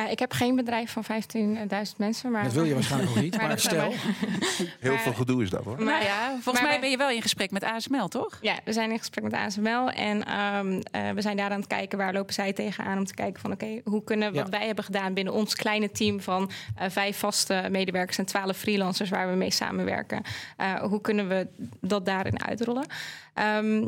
Ik 0.09 0.19
heb 0.19 0.31
geen 0.31 0.55
bedrijf 0.55 0.91
van 0.91 1.03
15.000 1.03 1.95
mensen. 1.97 2.31
Maar 2.31 2.43
Dat 2.43 2.53
wil 2.53 2.63
je 2.63 2.73
waarschijnlijk 2.73 3.13
nog 3.13 3.23
niet, 3.23 3.37
maar 3.41 3.59
stel. 3.59 3.91
Heel 4.79 4.91
Maar- 4.91 4.99
veel 5.01 5.13
gedoe 5.13 5.43
is 5.43 5.49
dat 5.49 5.63
hoor. 5.63 5.83
Nou 5.83 6.03
ja, 6.03 6.29
volgens 6.31 6.53
maar 6.61 6.63
mij 6.71 6.79
ben 6.79 6.89
je 6.89 6.97
wel 6.97 7.09
in 7.09 7.21
gesprek 7.21 7.51
met 7.51 7.63
ASML, 7.63 8.07
toch? 8.07 8.37
Ja, 8.41 8.55
we 8.65 8.73
zijn 8.73 8.91
in 8.91 8.97
gesprek 8.97 9.23
met 9.23 9.33
ASML 9.33 9.89
en 9.89 10.23
ehm, 10.25 10.81
eh, 10.91 11.09
we 11.11 11.21
zijn 11.21 11.37
daar 11.37 11.51
aan 11.51 11.59
het 11.59 11.67
kijken 11.67 11.97
waar 11.97 12.13
lopen 12.13 12.33
zij 12.33 12.53
tegenaan 12.53 12.97
om 12.97 13.05
te 13.05 13.13
kijken 13.13 13.41
van 13.41 13.51
oké, 13.51 13.81
hoe 13.83 14.03
kunnen 14.03 14.33
wat 14.33 14.45
Ja. 14.51 14.57
wij 14.57 14.65
hebben 14.65 14.83
gedaan 14.83 15.13
binnen 15.13 15.33
ons 15.33 15.55
kleine 15.55 15.91
team 15.91 16.21
van 16.21 16.51
eh, 16.75 16.89
vijf 16.89 17.17
vaste 17.17 17.67
medewerkers 17.71 18.17
en 18.17 18.25
twaalf 18.25 18.57
freelancers 18.57 19.09
waar 19.09 19.29
we 19.29 19.35
mee 19.35 19.51
samenwerken, 19.51 20.21
eh, 20.57 20.73
hoe 20.73 21.01
kunnen 21.01 21.27
we 21.27 21.47
dat 21.81 22.05
daarin 22.05 22.43
uitrollen? 22.43 22.85
Ehm, 23.33 23.87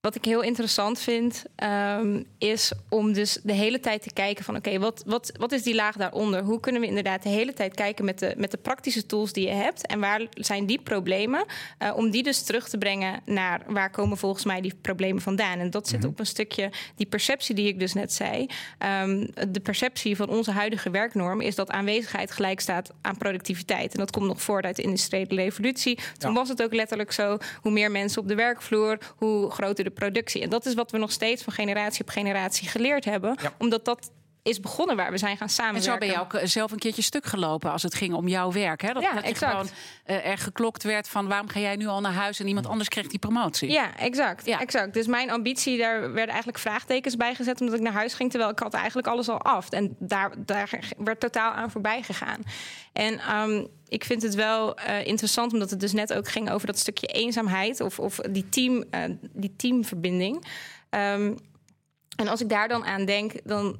wat 0.00 0.14
ik 0.14 0.24
heel 0.24 0.42
interessant 0.42 1.00
vind, 1.00 1.44
ehm, 1.56 2.22
is 2.38 2.72
om 2.88 3.12
dus 3.12 3.38
de 3.42 3.52
hele 3.52 3.80
tijd 3.80 4.02
te 4.02 4.12
kijken 4.12 4.44
van 4.44 4.56
oké, 4.56 4.78
wat, 4.78 5.02
wat, 5.06 5.32
wat 5.38 5.52
is 5.52 5.62
die 5.62 5.74
laag 5.74 5.96
daaronder? 5.96 6.42
Hoe 6.42 6.60
kunnen 6.60 6.80
we 6.80 6.86
inderdaad 6.86 7.22
de 7.22 7.28
hele 7.28 7.52
tijd 7.52 7.74
kijken 7.74 8.04
met 8.04 8.18
de, 8.18 8.34
met 8.36 8.50
de 8.50 8.56
praktische 8.56 9.06
tools 9.06 9.32
die 9.32 9.46
je 9.46 9.52
hebt 9.54 9.86
en 9.86 10.00
waar 10.00 10.26
zijn 10.30 10.66
die 10.66 10.80
problemen? 10.80 11.44
Eh, 11.78 11.96
om 11.96 12.10
die 12.10 12.22
dus 12.22 12.42
terug 12.42 12.68
te 12.68 12.78
brengen 12.78 13.20
naar 13.24 13.62
waar 13.66 13.90
komen 13.90 14.16
volgens 14.16 14.44
mij 14.44 14.60
die 14.60 14.74
problemen 14.80 15.22
vandaan? 15.22 15.58
En 15.58 15.70
dat 15.70 15.88
zit 15.88 16.04
op 16.04 16.18
een 16.18 16.26
stukje 16.26 16.70
die 16.96 17.06
perceptie 17.06 17.54
die 17.54 17.68
ik 17.68 17.78
dus 17.78 17.92
net 17.92 18.12
zei. 18.12 18.46
Ehm, 18.78 19.26
de 19.48 19.60
perceptie 19.60 20.16
van 20.16 20.28
onze 20.28 20.50
huidige 20.50 20.90
werknorm 20.90 21.40
is 21.40 21.54
dat 21.54 21.70
aanwezigheid 21.70 22.30
gelijk 22.30 22.60
staat 22.60 22.90
aan 23.00 23.16
productiviteit. 23.16 23.92
En 23.92 23.98
dat 23.98 24.10
komt 24.10 24.26
nog 24.26 24.42
voort 24.42 24.64
uit 24.64 24.76
de 24.76 24.82
industriële 24.82 25.34
revolutie. 25.34 25.98
Toen 26.18 26.30
Ja. 26.30 26.36
was 26.36 26.48
het 26.48 26.62
ook 26.62 26.74
letterlijk 26.74 27.12
zo: 27.12 27.38
hoe 27.62 27.72
meer 27.72 27.90
mensen 27.90 28.22
op 28.22 28.28
de 28.28 28.34
werkvloer, 28.34 28.98
hoe 29.16 29.50
groter 29.50 29.84
de 29.84 29.87
productie. 29.90 30.42
En 30.42 30.50
dat 30.50 30.66
is 30.66 30.74
wat 30.74 30.90
we 30.90 30.98
nog 30.98 31.12
steeds 31.12 31.42
van 31.42 31.52
generatie 31.52 32.00
op 32.02 32.08
generatie 32.08 32.68
geleerd 32.68 33.04
hebben, 33.04 33.36
Ja. 33.42 33.52
omdat 33.58 33.84
dat 33.84 34.10
is 34.48 34.60
begonnen 34.60 34.96
waar 34.96 35.10
we 35.10 35.18
zijn 35.18 35.36
gaan 35.36 35.46
En 35.46 35.52
samenwerken. 35.52 35.92
zo 35.92 35.98
ben 35.98 36.08
je 36.08 36.20
ook 36.20 36.34
eh, 36.34 36.46
zelf 36.46 36.72
een 36.72 36.78
keertje 36.78 37.02
stuk 37.02 37.26
gelopen 37.26 37.72
als 37.72 37.82
het 37.82 37.94
ging 37.94 38.14
om 38.14 38.28
jouw 38.28 38.52
werk. 38.52 38.82
Hè? 38.82 38.92
Dat, 38.92 39.02
Ja, 39.02 39.12
dat 39.14 39.22
je 39.22 39.28
exact. 39.28 39.52
gewoon 39.52 39.68
eh, 40.04 40.30
er 40.30 40.38
geklokt 40.38 40.82
werd 40.82 41.08
van 41.08 41.28
waarom 41.28 41.48
ga 41.48 41.60
jij 41.60 41.76
nu 41.76 41.86
al 41.86 42.00
naar 42.00 42.12
huis 42.12 42.40
en 42.40 42.46
iemand 42.46 42.66
anders 42.66 42.88
krijgt 42.88 43.10
die 43.10 43.18
promotie. 43.18 43.70
Ja, 43.70 43.96
exact. 43.96 44.46
Ja. 44.46 44.60
exact. 44.60 44.94
Dus 44.94 45.06
mijn 45.06 45.30
ambitie, 45.30 45.78
daar 45.78 46.00
werden 46.00 46.28
eigenlijk 46.28 46.58
vraagtekens 46.58 47.16
bij 47.16 47.34
gezet... 47.34 47.60
omdat 47.60 47.76
ik 47.76 47.82
naar 47.82 47.92
huis 47.92 48.14
ging, 48.14 48.30
terwijl 48.30 48.50
ik 48.52 48.58
had 48.58 48.74
eigenlijk 48.74 49.06
alles 49.06 49.28
al 49.28 49.40
af. 49.40 49.70
En 49.70 49.96
daar, 49.98 50.32
daar 50.38 50.78
werd 50.98 51.20
totaal 51.20 51.52
aan 51.52 51.70
voorbij 51.70 52.02
gegaan. 52.02 52.42
En 52.92 53.18
ehm, 53.18 53.64
ik 53.88 54.04
vind 54.04 54.22
het 54.22 54.34
wel 54.34 54.76
eh, 54.76 55.06
interessant, 55.06 55.52
omdat 55.52 55.70
het 55.70 55.80
dus 55.80 55.92
net 55.92 56.12
ook 56.12 56.28
ging... 56.28 56.50
over 56.50 56.66
dat 56.66 56.78
stukje 56.78 57.06
eenzaamheid 57.06 57.80
of, 57.80 57.98
of 57.98 58.16
die, 58.16 58.48
team, 58.48 58.84
die 59.32 59.54
teamverbinding. 59.56 60.44
Ehm, 60.90 61.32
en 62.16 62.28
als 62.28 62.40
ik 62.40 62.48
daar 62.48 62.68
dan 62.68 62.84
aan 62.84 63.04
denk, 63.04 63.32
dan 63.44 63.76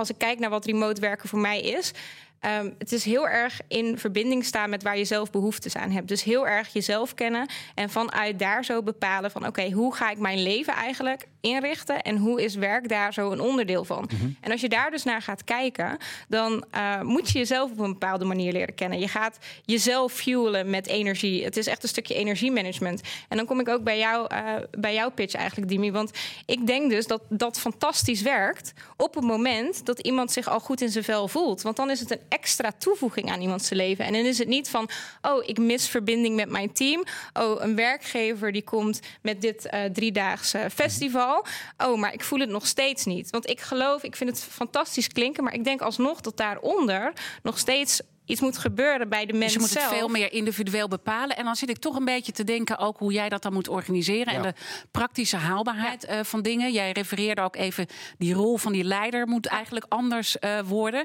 als 0.00 0.10
ik 0.10 0.18
kijk 0.18 0.38
naar 0.38 0.50
wat 0.50 0.64
remote 0.64 1.00
werken 1.00 1.28
voor 1.28 1.38
mij 1.38 1.60
is. 1.60 1.92
ehm, 2.40 2.70
het 2.78 2.92
is 2.92 3.04
heel 3.04 3.28
erg 3.28 3.60
in 3.68 3.98
verbinding 3.98 4.44
staan 4.44 4.70
met 4.70 4.82
waar 4.82 4.98
je 4.98 5.04
zelf 5.04 5.30
behoeftes 5.30 5.76
aan 5.76 5.90
hebt. 5.90 6.08
Dus 6.08 6.22
heel 6.22 6.46
erg 6.46 6.72
jezelf 6.72 7.14
kennen 7.14 7.48
en 7.74 7.90
vanuit 7.90 8.38
daar 8.38 8.64
zo 8.64 8.82
bepalen 8.82 9.30
van 9.30 9.46
oké, 9.46 9.70
hoe 9.70 9.94
ga 9.94 10.10
ik 10.10 10.18
mijn 10.18 10.42
leven 10.42 10.74
eigenlijk 10.74 11.26
inrichten 11.40 12.02
en 12.02 12.16
hoe 12.16 12.42
is 12.42 12.54
werk 12.54 12.88
daar 12.88 13.12
zo 13.12 13.30
een 13.30 13.40
onderdeel 13.40 13.84
van. 13.84 14.08
Mhm. 14.12 14.30
En 14.40 14.50
als 14.50 14.60
je 14.60 14.68
daar 14.68 14.90
dus 14.90 15.04
naar 15.04 15.22
gaat 15.22 15.44
kijken, 15.44 15.96
dan 16.28 16.64
uh, 16.74 17.00
moet 17.00 17.30
je 17.30 17.38
jezelf 17.38 17.70
op 17.70 17.78
een 17.78 17.92
bepaalde 17.92 18.24
manier 18.24 18.52
leren 18.52 18.74
kennen. 18.74 18.98
Je 18.98 19.08
gaat 19.08 19.38
jezelf 19.64 20.12
fuelen 20.12 20.70
met 20.70 20.86
energie. 20.86 21.44
Het 21.44 21.56
is 21.56 21.66
echt 21.66 21.82
een 21.82 21.88
stukje 21.88 22.14
energiemanagement. 22.14 23.00
En 23.28 23.36
dan 23.36 23.46
kom 23.46 23.60
ik 23.60 23.68
ook 23.68 23.82
bij, 23.82 23.98
jou, 23.98 24.34
uh, 24.34 24.54
bij 24.70 24.94
jouw 24.94 25.10
pitch 25.10 25.34
eigenlijk, 25.34 25.68
Dimi. 25.68 25.92
Want 25.92 26.10
ik 26.46 26.66
denk 26.66 26.90
dus 26.90 27.06
dat 27.06 27.22
dat 27.28 27.60
fantastisch 27.60 28.22
werkt 28.22 28.72
op 28.96 29.14
het 29.14 29.24
moment 29.24 29.86
dat 29.86 29.98
iemand 29.98 30.32
zich 30.32 30.48
al 30.48 30.60
goed 30.60 30.80
in 30.80 30.88
zijn 30.88 31.04
vel 31.04 31.28
voelt. 31.28 31.62
Want 31.62 31.76
dan 31.76 31.90
is 31.90 32.00
het 32.00 32.10
een 32.10 32.20
extra 32.28 32.72
toevoeging 32.78 33.30
aan 33.30 33.40
iemands 33.40 33.70
leven. 33.70 34.04
En 34.04 34.12
dan 34.12 34.24
is 34.24 34.38
het 34.38 34.48
niet 34.48 34.68
van, 34.68 34.88
oh, 35.22 35.42
ik 35.46 35.58
mis 35.58 35.88
verbinding 35.88 36.36
met 36.36 36.50
mijn 36.50 36.72
team. 36.72 37.04
Oh, 37.32 37.62
een 37.62 37.76
werkgever 37.76 38.52
die 38.52 38.62
komt 38.62 39.00
met 39.22 39.40
dit 39.40 39.68
uh, 39.74 39.84
driedaagse 39.84 40.68
festival. 40.74 41.29
Oh, 41.76 41.98
maar 41.98 42.12
ik 42.12 42.24
voel 42.24 42.38
het 42.38 42.48
nog 42.48 42.66
steeds 42.66 43.04
niet. 43.04 43.30
Want 43.30 43.48
ik 43.48 43.60
geloof, 43.60 44.02
ik 44.02 44.16
vind 44.16 44.30
het 44.30 44.42
fantastisch 44.42 45.08
klinken, 45.08 45.44
maar 45.44 45.54
ik 45.54 45.64
denk 45.64 45.80
alsnog 45.80 46.20
dat 46.20 46.36
daaronder 46.36 47.12
nog 47.42 47.58
steeds 47.58 48.00
iets 48.30 48.40
moet 48.40 48.58
gebeuren 48.58 49.08
bij 49.08 49.26
de 49.26 49.32
mensen. 49.32 49.60
Dus 49.60 49.72
je 49.72 49.78
moet 49.78 49.88
zelf. 49.88 49.90
het 49.90 49.98
veel 49.98 50.08
meer 50.08 50.32
individueel 50.32 50.88
bepalen. 50.88 51.36
En 51.36 51.44
dan 51.44 51.56
zit 51.56 51.68
ik 51.68 51.78
toch 51.78 51.96
een 51.96 52.04
beetje 52.04 52.32
te 52.32 52.44
denken 52.44 52.78
ook 52.78 52.98
hoe 52.98 53.12
jij 53.12 53.28
dat 53.28 53.42
dan 53.42 53.52
moet 53.52 53.68
organiseren. 53.68 54.32
Ja. 54.32 54.38
En 54.38 54.42
de 54.42 54.54
praktische 54.90 55.36
haalbaarheid 55.36 56.04
ja. 56.08 56.18
uh, 56.18 56.24
van 56.24 56.42
dingen. 56.42 56.72
Jij 56.72 56.92
refereerde 56.92 57.40
ook 57.40 57.56
even, 57.56 57.86
die 58.18 58.34
rol 58.34 58.56
van 58.56 58.72
die 58.72 58.84
leider 58.84 59.26
moet 59.26 59.46
eigenlijk 59.46 59.86
anders 59.88 60.36
uh, 60.40 60.60
worden. 60.60 61.04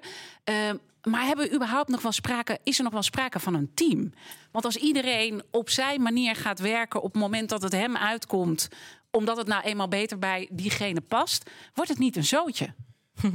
Uh, 0.50 0.56
maar 1.04 1.26
hebben 1.26 1.48
we 1.48 1.56
überhaupt 1.56 1.90
nog 1.90 2.02
wel 2.02 2.12
sprake, 2.12 2.60
is 2.64 2.78
er 2.78 2.84
nog 2.84 2.94
wel 2.94 3.04
sprake 3.04 3.40
van 3.40 3.54
een 3.54 3.72
team? 3.74 4.14
Want 4.52 4.66
als 4.66 4.76
iedereen 4.76 5.44
op 5.52 5.70
zijn 5.70 6.02
manier 6.02 6.36
gaat 6.36 6.60
werken 6.60 7.02
op 7.02 7.14
het 7.14 7.22
moment 7.22 7.50
dat 7.50 7.62
het 7.62 7.72
hem 7.72 7.98
uitkomt, 7.98 8.68
omdat 9.16 9.38
het 9.38 9.48
nou 9.48 9.64
eenmaal 9.64 9.88
beter 9.88 10.20
bij 10.20 10.50
diegene 10.52 11.02
past, 11.02 11.50
wordt 11.74 11.90
het 11.90 12.00
niet 12.00 12.16
een 12.16 12.26
zootje. 12.26 12.74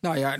Nou 0.00 0.18
ja, 0.18 0.38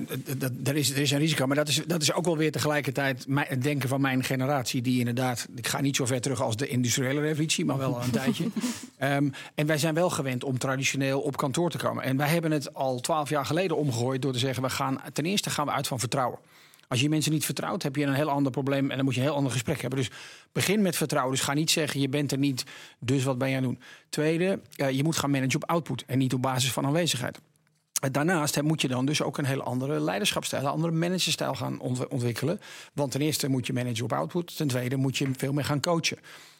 er 0.64 0.76
is, 0.76 0.90
er 0.90 0.98
is 0.98 1.10
een 1.10 1.18
risico. 1.18 1.46
Maar 1.46 1.56
dat 1.56 1.68
is, 1.68 1.82
dat 1.86 2.02
is 2.02 2.12
ook 2.12 2.24
wel 2.24 2.36
weer 2.36 2.52
tegelijkertijd 2.52 3.26
het 3.34 3.62
denken 3.62 3.88
van 3.88 4.00
mijn 4.00 4.24
generatie. 4.24 4.82
Die 4.82 4.98
inderdaad, 4.98 5.48
ik 5.54 5.66
ga 5.66 5.80
niet 5.80 5.96
zo 5.96 6.06
ver 6.06 6.20
terug 6.20 6.42
als 6.42 6.56
de 6.56 6.68
industriële 6.68 7.20
revolutie, 7.20 7.64
maar 7.64 7.78
wel 7.78 8.02
een 8.02 8.10
tijdje. 8.20 8.44
Um, 9.00 9.32
en 9.54 9.66
wij 9.66 9.78
zijn 9.78 9.94
wel 9.94 10.10
gewend 10.10 10.44
om 10.44 10.58
traditioneel 10.58 11.20
op 11.20 11.36
kantoor 11.36 11.70
te 11.70 11.78
komen. 11.78 12.04
En 12.04 12.16
wij 12.16 12.28
hebben 12.28 12.50
het 12.50 12.74
al 12.74 13.00
twaalf 13.00 13.28
jaar 13.28 13.46
geleden 13.46 13.76
omgegooid 13.76 14.22
door 14.22 14.32
te 14.32 14.38
zeggen: 14.38 14.62
we 14.62 14.70
gaan 14.70 15.00
ten 15.12 15.24
eerste 15.24 15.50
gaan 15.50 15.66
we 15.66 15.72
uit 15.72 15.86
van 15.86 15.98
vertrouwen. 15.98 16.38
Als 16.88 17.00
je 17.00 17.08
mensen 17.08 17.32
niet 17.32 17.44
vertrouwt, 17.44 17.82
heb 17.82 17.96
je 17.96 18.04
een 18.04 18.14
heel 18.14 18.30
ander 18.30 18.52
probleem 18.52 18.90
en 18.90 18.96
dan 18.96 19.04
moet 19.04 19.14
je 19.14 19.20
een 19.20 19.26
heel 19.26 19.36
ander 19.36 19.52
gesprek 19.52 19.80
hebben. 19.80 19.98
Dus 19.98 20.10
begin 20.52 20.82
met 20.82 20.96
vertrouwen. 20.96 21.34
Dus 21.34 21.44
ga 21.44 21.54
niet 21.54 21.70
zeggen, 21.70 22.00
je 22.00 22.08
bent 22.08 22.32
er 22.32 22.38
niet, 22.38 22.64
dus 22.98 23.24
wat 23.24 23.38
ben 23.38 23.50
je 23.50 23.56
aan 23.56 23.62
het 23.62 23.72
doen? 23.72 23.82
Tweede, 24.08 24.60
uh, 24.76 24.90
je 24.90 25.02
moet 25.02 25.16
gaan 25.16 25.30
managen 25.30 25.62
op 25.62 25.70
output 25.70 26.04
en 26.06 26.18
niet 26.18 26.34
op 26.34 26.42
basis 26.42 26.72
van 26.72 26.86
aanwezigheid. 26.86 27.40
Daarnaast 28.10 28.62
moet 28.62 28.80
je 28.80 28.88
dan 28.88 29.06
dus 29.06 29.22
ook 29.22 29.38
een 29.38 29.44
hele 29.44 29.62
andere 29.62 30.00
leiderschapsstijl, 30.00 30.62
een 30.62 30.70
andere 30.70 30.92
managerstijl 30.92 31.54
gaan 31.54 31.80
ontwikkelen. 32.08 32.60
Want 32.94 33.10
ten 33.10 33.20
eerste 33.20 33.48
moet 33.48 33.66
je 33.66 33.72
managen 33.72 34.04
op 34.04 34.12
output. 34.12 34.56
Ten 34.56 34.68
tweede 34.68 34.96
moet 34.96 35.16
je 35.16 35.30
veel 35.36 35.52
meer 35.52 35.64
gaan 35.64 35.80
coachen. 35.80 36.18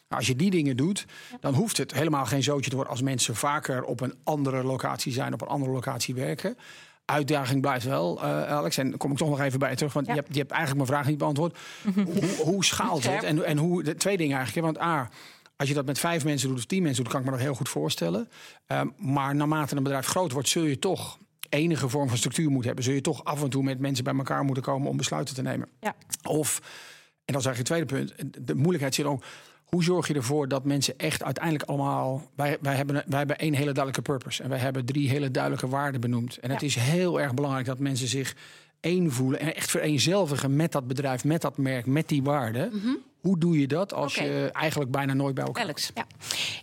Nou, 0.09 0.21
als 0.21 0.27
je 0.27 0.35
die 0.35 0.49
dingen 0.49 0.77
doet, 0.77 1.05
dan 1.39 1.53
hoeft 1.53 1.77
het 1.77 1.93
helemaal 1.93 2.25
geen 2.25 2.43
zootje 2.43 2.69
te 2.69 2.75
worden 2.75 2.93
als 2.93 3.01
mensen 3.01 3.35
vaker 3.35 3.83
op 3.83 4.01
een 4.01 4.13
andere 4.23 4.63
locatie 4.63 5.13
zijn, 5.13 5.33
op 5.33 5.41
een 5.41 5.47
andere 5.47 5.71
locatie 5.71 6.15
werken. 6.15 6.57
Uitdaging 7.07 7.61
blijft 7.61 7.85
wel, 7.85 8.17
uh, 8.23 8.43
Alex. 8.43 8.77
En 8.77 8.89
daar 8.89 8.97
kom 8.97 9.11
ik 9.11 9.17
toch 9.17 9.29
nog 9.29 9.41
even 9.41 9.59
bij 9.59 9.75
terug. 9.75 9.93
Want 9.93 10.05
ja. 10.05 10.13
je, 10.13 10.19
hebt, 10.19 10.33
je 10.33 10.39
hebt 10.39 10.51
eigenlijk 10.51 10.87
mijn 10.87 10.97
vraag 10.97 11.09
niet 11.09 11.19
beantwoord. 11.19 11.57
hoe, 12.05 12.35
hoe 12.37 12.65
schaalt 12.65 13.03
het? 13.03 13.23
En, 13.23 13.45
en 13.45 13.57
hoe, 13.57 13.83
de, 13.83 13.95
twee 13.95 14.17
dingen 14.17 14.37
eigenlijk. 14.37 14.65
Want 14.65 14.85
A, 14.85 15.09
als 15.55 15.67
je 15.67 15.73
dat 15.73 15.85
met 15.85 15.99
vijf 15.99 16.23
mensen 16.23 16.47
doet 16.49 16.57
of 16.57 16.65
tien 16.65 16.83
mensen 16.83 17.03
doet, 17.03 17.11
kan 17.11 17.21
ik 17.21 17.25
me 17.25 17.31
dat 17.31 17.41
heel 17.41 17.55
goed 17.55 17.69
voorstellen. 17.69 18.29
Um, 18.67 18.93
maar 18.97 19.35
naarmate 19.35 19.75
een 19.75 19.83
bedrijf 19.83 20.05
groot 20.05 20.31
wordt, 20.31 20.49
zul 20.49 20.63
je 20.63 20.79
toch 20.79 21.17
enige 21.49 21.89
vorm 21.89 22.07
van 22.07 22.17
structuur 22.17 22.49
moet 22.49 22.65
hebben, 22.65 22.83
zul 22.83 22.93
je 22.93 23.01
toch 23.01 23.23
af 23.23 23.43
en 23.43 23.49
toe 23.49 23.63
met 23.63 23.79
mensen 23.79 24.03
bij 24.03 24.15
elkaar 24.15 24.43
moeten 24.43 24.63
komen 24.63 24.89
om 24.89 24.97
besluiten 24.97 25.35
te 25.35 25.41
nemen. 25.41 25.67
Ja. 25.79 25.95
Of, 26.23 26.59
en 27.25 27.33
dat 27.33 27.41
is 27.41 27.45
eigenlijk 27.45 27.57
het 27.57 27.89
tweede 27.89 28.15
punt, 28.15 28.47
de 28.47 28.55
moeilijkheid 28.55 28.95
zit 28.95 29.05
ook. 29.05 29.23
Hoe 29.67 29.83
zorg 29.83 30.07
je 30.07 30.13
ervoor 30.13 30.47
dat 30.47 30.63
mensen 30.63 30.97
echt 30.97 31.23
uiteindelijk 31.23 31.69
allemaal. 31.69 32.29
Wij, 32.35 32.57
wij, 32.61 32.75
hebben, 32.75 33.03
wij 33.07 33.17
hebben 33.17 33.37
één 33.37 33.53
hele 33.53 33.71
duidelijke 33.71 34.01
purpose. 34.01 34.43
En 34.43 34.49
wij 34.49 34.59
hebben 34.59 34.85
drie 34.85 35.09
hele 35.09 35.31
duidelijke 35.31 35.67
waarden 35.67 36.01
benoemd. 36.01 36.37
En 36.37 36.51
het 36.51 36.61
is 36.61 36.75
heel 36.75 37.21
erg 37.21 37.33
belangrijk 37.33 37.65
dat 37.65 37.79
mensen 37.79 38.07
zich 38.07 38.35
één 38.79 39.11
voelen. 39.11 39.39
En 39.39 39.55
echt 39.55 39.69
vereenzelvigen 39.69 40.55
met 40.55 40.71
dat 40.71 40.87
bedrijf, 40.87 41.23
met 41.23 41.41
dat 41.41 41.57
merk, 41.57 41.85
met 41.85 42.07
die 42.07 42.23
waarden. 42.23 42.71
Hoe 43.21 43.39
doe 43.39 43.59
je 43.59 43.67
dat 43.67 43.93
als 43.93 44.15
je 44.15 44.49
eigenlijk 44.53 44.91
bijna 44.91 45.13
nooit 45.13 45.35
bij 45.35 45.43
elkaar 45.43 45.63
Alex. 45.63 45.91
Ja, 45.93 46.05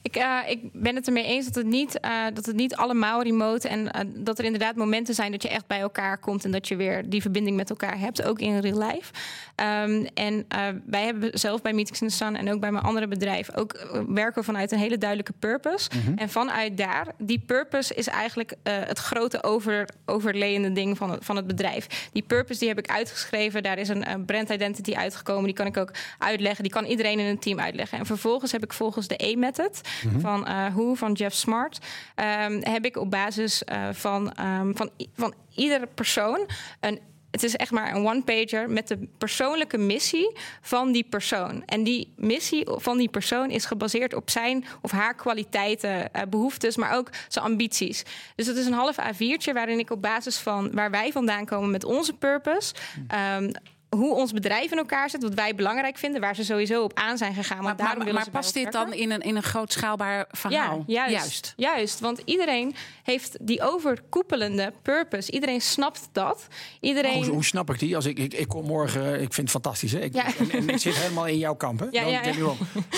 ik, 0.03 0.17
eh, 0.17 0.39
ik 0.47 0.61
ben 0.73 0.95
het 0.95 1.07
ermee 1.07 1.25
eens 1.25 1.45
dat 1.45 1.55
het 1.55 1.67
niet, 1.67 2.01
eh, 2.01 2.25
dat 2.35 2.47
het 2.47 2.57
niet 2.57 2.77
allemaal 2.77 3.23
remote 3.23 3.69
en 3.69 3.93
eh, 3.93 4.01
dat 4.17 4.39
er 4.39 4.45
inderdaad 4.45 4.77
momenten 4.77 5.15
zijn 5.15 5.33
dat 5.33 5.43
je 5.43 5.49
echt 5.49 5.67
bij 5.67 5.81
elkaar 5.81 6.19
komt 6.19 6.45
en 6.45 6.51
dat 6.51 6.69
je 6.69 6.77
weer 6.77 7.11
die 7.11 7.23
verbinding 7.23 7.57
met 7.57 7.71
elkaar 7.71 7.99
hebt, 7.99 8.23
ook 8.23 8.39
in 8.39 8.59
real 8.59 8.79
life. 8.79 9.13
Ehm, 9.55 10.07
en 10.15 10.47
wij 10.87 11.05
hebben 11.05 11.39
zelf 11.39 11.63
bij 11.63 11.73
Meetings 11.73 12.01
in 12.01 12.09
the 12.09 12.15
Sun 12.15 12.37
en 12.37 12.53
ook 12.53 12.61
bij 12.61 12.73
mijn 12.73 12.85
andere 12.85 13.09
bedrijf 13.09 13.57
ook 13.57 14.03
werken 14.09 14.41
we 14.41 14.47
vanuit 14.47 14.73
een 14.73 14.79
hele 14.79 14.99
duidelijke 14.99 15.33
purpose. 15.39 15.91
En 16.17 16.29
vanuit 16.29 16.77
daar, 16.77 17.07
die 17.19 17.39
purpose 17.39 17.95
is 17.95 18.07
eigenlijk 18.07 18.55
het 18.63 18.99
grote 18.99 19.43
over, 19.43 19.89
overlayende 20.05 20.73
ding 20.73 20.97
van 20.97 21.11
het, 21.11 21.25
van 21.25 21.37
het 21.37 21.47
bedrijf. 21.47 22.09
Die 22.13 22.23
purpose 22.23 22.59
die 22.59 22.69
heb 22.69 22.79
ik 22.79 22.91
uitgeschreven, 22.91 23.63
daar 23.63 23.79
is 23.79 23.89
een, 23.89 24.11
een 24.11 24.25
brand 24.25 24.51
identity 24.51 24.95
uitgekomen, 24.95 25.45
die 25.45 25.55
kan 25.55 25.67
ik 25.67 25.77
ook 25.77 25.91
uitleggen, 26.19 26.54
die 26.63 26.73
kan 26.73 26.85
iedereen 26.85 27.19
in 27.19 27.27
een 27.27 27.39
team 27.39 27.61
uitleggen. 27.61 27.99
En 27.99 28.07
vervolgens 28.07 28.53
heb 28.53 28.63
ik 28.63 28.73
volgens 28.73 29.09
de 29.09 29.27
E-method 29.27 29.81
van 30.19 30.47
eh 30.47 30.67
Who, 30.75 30.95
van 30.95 31.13
Jeff 31.13 31.37
Smart, 31.37 31.79
ehm, 32.15 32.61
heb 32.63 32.85
ik 32.85 32.97
op 32.97 33.11
basis 33.11 33.65
eh, 33.65 33.89
van, 33.93 34.33
ehm, 34.33 34.75
van, 34.75 34.91
van 35.15 35.35
iedere 35.55 35.89
persoon 35.95 36.47
een 36.81 37.01
het 37.35 37.43
is 37.43 37.57
echt 37.57 37.71
maar 37.71 37.95
een 37.95 38.07
one-pager 38.07 38.71
met 38.71 38.89
de 38.89 39.09
persoonlijke 39.19 39.79
missie 39.79 40.37
van 40.61 40.93
die 40.93 41.05
persoon. 41.05 41.63
En 41.67 41.85
die 41.85 42.13
missie 42.17 42.67
van 42.67 42.99
die 42.99 43.09
persoon 43.09 43.51
is 43.51 43.65
gebaseerd 43.65 44.15
op 44.15 44.31
zijn 44.31 44.65
of 44.81 44.91
haar 44.91 45.15
kwaliteiten, 45.15 46.13
eh, 46.13 46.23
behoeftes, 46.29 46.77
maar 46.77 46.97
ook 46.97 47.11
zijn 47.29 47.45
ambities. 47.45 48.03
Dus 48.35 48.47
het 48.47 48.57
is 48.57 48.67
een 48.67 48.73
half 48.73 48.97
A4'tje 48.99 49.53
waarin 49.53 49.79
ik 49.79 49.91
op 49.91 50.03
basis 50.03 50.37
van 50.37 50.71
waar 50.73 50.91
wij 50.91 51.13
vandaan 51.13 51.45
komen 51.45 51.71
met 51.71 51.85
onze 51.85 52.13
purpose. 52.13 52.75
ehm, 53.09 53.51
hoe 53.97 54.15
ons 54.15 54.33
bedrijf 54.33 54.71
in 54.71 54.79
elkaar 54.79 55.11
zit, 55.11 55.23
wat 55.23 55.35
wij 55.35 55.55
belangrijk 55.55 55.99
vinden, 55.99 56.21
waar 56.21 56.35
ze 56.35 56.45
sowieso 56.45 56.83
op 56.83 56.95
aan 56.95 57.19
zijn 57.19 57.35
gegaan. 57.35 57.63
Maar, 57.63 57.75
maar, 58.13 58.31
past 58.31 58.55
dit 58.55 58.73
dan 58.73 58.93
in 58.93 59.11
een, 59.11 59.21
in 59.21 59.37
een 59.37 59.43
groot 59.43 59.73
schaalbaar 59.73 60.27
verhaal? 60.31 60.85
Ja, 60.87 61.11
juist, 61.11 61.53
juist. 61.57 62.01
Want 62.01 62.23
iedereen 62.25 62.75
heeft 63.03 63.37
die 63.41 63.63
overkoepelende 63.63 64.73
purpose. 64.83 65.31
Iedereen 65.33 65.61
snapt 65.61 66.09
dat. 66.13 66.47
Iedereen. 66.81 67.25
Hoe, 67.25 67.33
hoe 67.33 67.45
snap 67.45 67.71
ik 67.71 67.79
die? 67.79 67.97
Als 67.97 68.05
ik, 68.05 68.19
ik, 68.19 68.35
ik 68.35 68.49
kom 68.49 68.67
morgen, 68.67 69.13
ik 69.13 69.33
vind 69.33 69.37
het 69.37 69.51
fantastisch. 69.51 69.93
Hè? 69.93 69.99
Ik, 69.99 70.15
Ja. 70.15 70.27
en, 70.39 70.51
en 70.51 70.69
ik 70.69 70.79
zit 70.79 70.95
helemaal 70.97 71.27
in 71.27 71.39
jouw 71.39 71.55
kamp. 71.55 71.81
Hè? 71.81 71.87
Ja, 71.91 72.03
ja, 72.03 72.23
ja. 72.23 72.33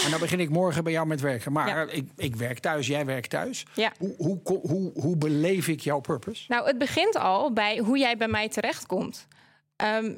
En 0.05 0.11
dan 0.11 0.21
begin 0.21 0.41
ik 0.41 0.51
morgen 0.51 0.85
bij 0.85 0.93
jou 0.93 1.07
met 1.07 1.21
werken. 1.21 1.53
Maar 1.53 1.69
Ja. 1.69 1.93
ik, 1.93 2.09
ik 2.17 2.37
werk 2.37 2.59
thuis, 2.59 2.87
jij 2.87 3.05
werkt 3.05 3.31
thuis. 3.31 3.67
Ja. 3.75 3.93
Hoe, 3.99 4.15
hoe, 4.19 4.41
hoe, 4.45 4.91
hoe 4.95 5.17
beleef 5.17 5.69
ik 5.69 5.81
jouw 5.81 6.01
purpose? 6.01 6.45
Nou, 6.49 6.67
het 6.67 6.79
begint 6.79 7.17
al 7.17 7.53
bij 7.53 7.79
hoe 7.79 7.99
jij 7.99 8.17
bij 8.17 8.29
mij 8.29 8.49
terechtkomt. 8.49 9.27
Ehm, 9.77 10.15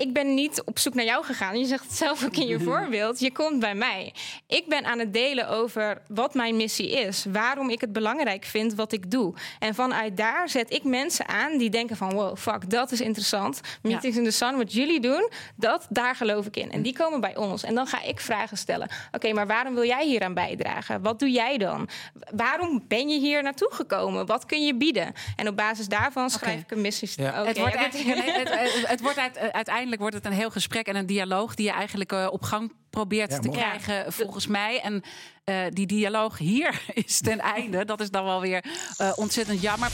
ik 0.00 0.12
ben 0.12 0.34
niet 0.34 0.62
op 0.64 0.78
zoek 0.78 0.94
naar 0.94 1.04
jou 1.04 1.24
gegaan. 1.24 1.58
Je 1.58 1.64
zegt 1.64 1.82
het 1.84 1.92
zelf 1.92 2.24
ook 2.24 2.36
in 2.36 2.46
je 2.46 2.60
voorbeeld. 2.70 3.20
Je 3.20 3.32
komt 3.32 3.60
bij 3.60 3.74
mij. 3.74 4.14
Ik 4.46 4.64
ben 4.68 4.84
aan 4.84 4.98
het 4.98 5.12
delen 5.12 5.48
over 5.48 6.02
wat 6.08 6.34
mijn 6.34 6.56
missie 6.56 6.90
is. 6.90 7.24
Waarom 7.32 7.70
ik 7.70 7.80
het 7.80 7.92
belangrijk 7.92 8.44
vind 8.44 8.74
wat 8.74 8.92
ik 8.92 9.10
doe. 9.10 9.34
En 9.58 9.74
vanuit 9.74 10.16
daar 10.16 10.48
zet 10.48 10.72
ik 10.72 10.84
mensen 10.84 11.28
aan 11.28 11.58
die 11.58 11.70
denken 11.70 11.96
van... 11.96 12.12
wow, 12.12 12.36
fuck, 12.36 12.70
dat 12.70 12.92
is 12.92 13.00
interessant. 13.00 13.60
Meetings 13.82 14.16
in 14.16 14.24
the 14.24 14.30
Sun, 14.30 14.56
wat 14.56 14.72
jullie 14.72 15.00
doen, 15.00 15.30
dat, 15.56 15.86
daar 15.88 16.14
geloof 16.16 16.46
ik 16.46 16.56
in. 16.56 16.70
En 16.70 16.82
die 16.82 16.92
komen 16.92 17.20
bij 17.20 17.36
ons. 17.36 17.62
En 17.62 17.74
dan 17.74 17.86
ga 17.86 18.02
ik 18.02 18.20
vragen 18.20 18.56
stellen. 18.56 18.88
Oké, 19.12 19.32
maar 19.32 19.46
waarom 19.46 19.74
wil 19.74 19.86
jij 19.86 20.06
hier 20.06 20.22
aan 20.22 20.34
bijdragen? 20.34 21.02
Wat 21.02 21.18
doe 21.18 21.30
jij 21.30 21.58
dan? 21.58 21.88
Waarom 22.34 22.84
ben 22.88 23.08
je 23.08 23.18
hier 23.18 23.42
naartoe 23.42 23.72
gekomen? 23.72 24.26
Wat 24.26 24.46
kun 24.46 24.64
je 24.64 24.74
bieden? 24.74 25.12
En 25.36 25.48
op 25.48 25.56
basis 25.56 25.88
daarvan 25.88 26.30
schrijf 26.30 26.60
ik 26.60 26.70
een 26.70 26.80
missie. 26.80 27.10
Ja. 27.16 27.38
Oké, 27.38 27.48
het 27.48 27.58
wordt, 27.58 27.78
het, 27.78 27.94
het, 27.94 28.88
het 28.88 29.00
wordt 29.00 29.18
uit- 29.18 29.36
eh, 29.66 29.89
uiteindelijk 29.90 30.00
wordt 30.00 30.14
het 30.14 30.26
een 30.26 30.38
heel 30.40 30.50
gesprek 30.50 30.86
en 30.86 30.96
een 30.96 31.06
dialoog 31.06 31.54
die 31.54 31.66
je 31.66 31.72
eigenlijk 31.72 32.12
eh, 32.12 32.26
op 32.30 32.42
gang 32.42 32.72
probeert 32.90 33.30
Ja, 33.30 33.38
te 33.38 33.48
mooi. 33.48 33.58
krijgen, 33.60 34.12
volgens 34.12 34.46
mij. 34.46 34.80
En 34.80 35.02
eh, 35.44 35.56
die 35.70 35.86
dialoog 35.86 36.38
hier 36.38 36.80
is 37.06 37.20
ten 37.20 37.38
einde. 37.40 37.84
Dat 37.84 38.00
is 38.00 38.10
dan 38.10 38.24
wel 38.24 38.40
weer 38.40 38.64
eh, 38.96 39.12
ontzettend 39.16 39.60
jammer. 39.60 39.90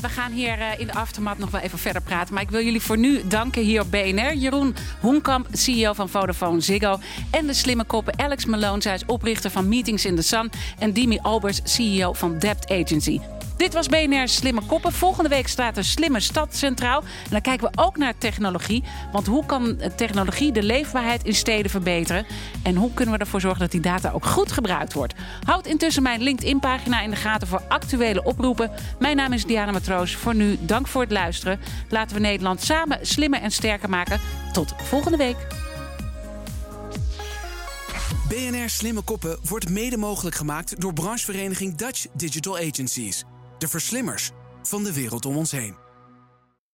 We 0.00 0.08
gaan 0.08 0.32
hier 0.32 0.60
eh, 0.60 0.78
in 0.80 0.86
de 0.86 0.92
aftermath 0.94 1.38
nog 1.38 1.50
wel 1.50 1.60
even 1.60 1.78
verder 1.78 2.02
praten. 2.02 2.34
Maar 2.34 2.42
ik 2.42 2.50
wil 2.50 2.62
jullie 2.64 2.80
voor 2.80 2.98
nu 2.98 3.26
danken 3.26 3.62
hier 3.62 3.80
op 3.80 3.90
BNR. 3.90 4.34
Jeroen 4.34 4.74
Hoenkamp, 5.00 5.46
CEO 5.52 5.92
van 5.92 6.08
Vodafone 6.08 6.60
Ziggo. 6.60 6.98
En 7.30 7.46
de 7.46 7.54
slimme 7.54 7.84
koppen 7.84 8.18
Alex 8.18 8.44
Malone, 8.44 8.82
zij 8.82 8.94
is 8.94 9.04
oprichter 9.06 9.50
van 9.50 9.68
Meetings 9.68 10.04
in 10.04 10.16
the 10.16 10.22
Sun. 10.22 10.50
En 10.78 10.92
Dimi 10.92 11.18
Albers, 11.22 11.60
CEO 11.64 12.12
van 12.12 12.38
Debt 12.38 12.70
Agency. 12.70 13.20
Dit 13.56 13.74
was 13.74 13.88
BNR 13.88 14.28
Slimme 14.28 14.60
Koppen. 14.66 14.92
Volgende 14.92 15.28
week 15.28 15.48
staat 15.48 15.76
een 15.76 15.84
slimme 15.84 16.20
stad 16.20 16.56
centraal. 16.56 17.00
En 17.00 17.30
dan 17.30 17.40
kijken 17.40 17.70
we 17.70 17.82
ook 17.82 17.96
naar 17.96 18.18
technologie. 18.18 18.84
Want 19.12 19.26
hoe 19.26 19.46
kan 19.46 19.80
technologie 19.96 20.52
de 20.52 20.62
leefbaarheid 20.62 21.24
in 21.24 21.34
steden 21.34 21.70
verbeteren? 21.70 22.26
En 22.62 22.76
hoe 22.76 22.94
kunnen 22.94 23.14
we 23.14 23.20
ervoor 23.20 23.40
zorgen 23.40 23.60
dat 23.60 23.70
die 23.70 23.80
data 23.80 24.10
ook 24.10 24.24
goed 24.24 24.52
gebruikt 24.52 24.92
wordt? 24.92 25.14
Houd 25.44 25.66
intussen 25.66 26.02
mijn 26.02 26.22
LinkedIn-pagina 26.22 27.00
in 27.00 27.10
de 27.10 27.16
gaten 27.16 27.48
voor 27.48 27.62
actuele 27.68 28.24
oproepen. 28.24 28.70
Mijn 28.98 29.16
naam 29.16 29.32
is 29.32 29.44
Diana 29.44 29.72
Matroos. 29.72 30.14
Voor 30.14 30.34
nu, 30.34 30.58
dank 30.60 30.86
voor 30.86 31.02
het 31.02 31.10
luisteren. 31.10 31.60
Laten 31.88 32.16
we 32.16 32.22
Nederland 32.22 32.62
samen 32.62 32.98
slimmer 33.02 33.40
en 33.40 33.50
sterker 33.50 33.88
maken. 33.88 34.20
Tot 34.52 34.74
volgende 34.82 35.16
week. 35.16 35.36
BNR 38.28 38.68
Slimme 38.68 39.02
Koppen 39.02 39.38
wordt 39.48 39.68
mede 39.68 39.96
mogelijk 39.96 40.36
gemaakt 40.36 40.80
door 40.80 40.92
branchevereniging 40.92 41.74
Dutch 41.74 42.06
Digital 42.12 42.56
Agencies. 42.56 43.24
De 43.58 43.68
verslimmers 43.68 44.30
van 44.62 44.84
de 44.84 44.92
wereld 44.92 45.26
om 45.26 45.36
ons 45.36 45.50
heen. 45.50 45.85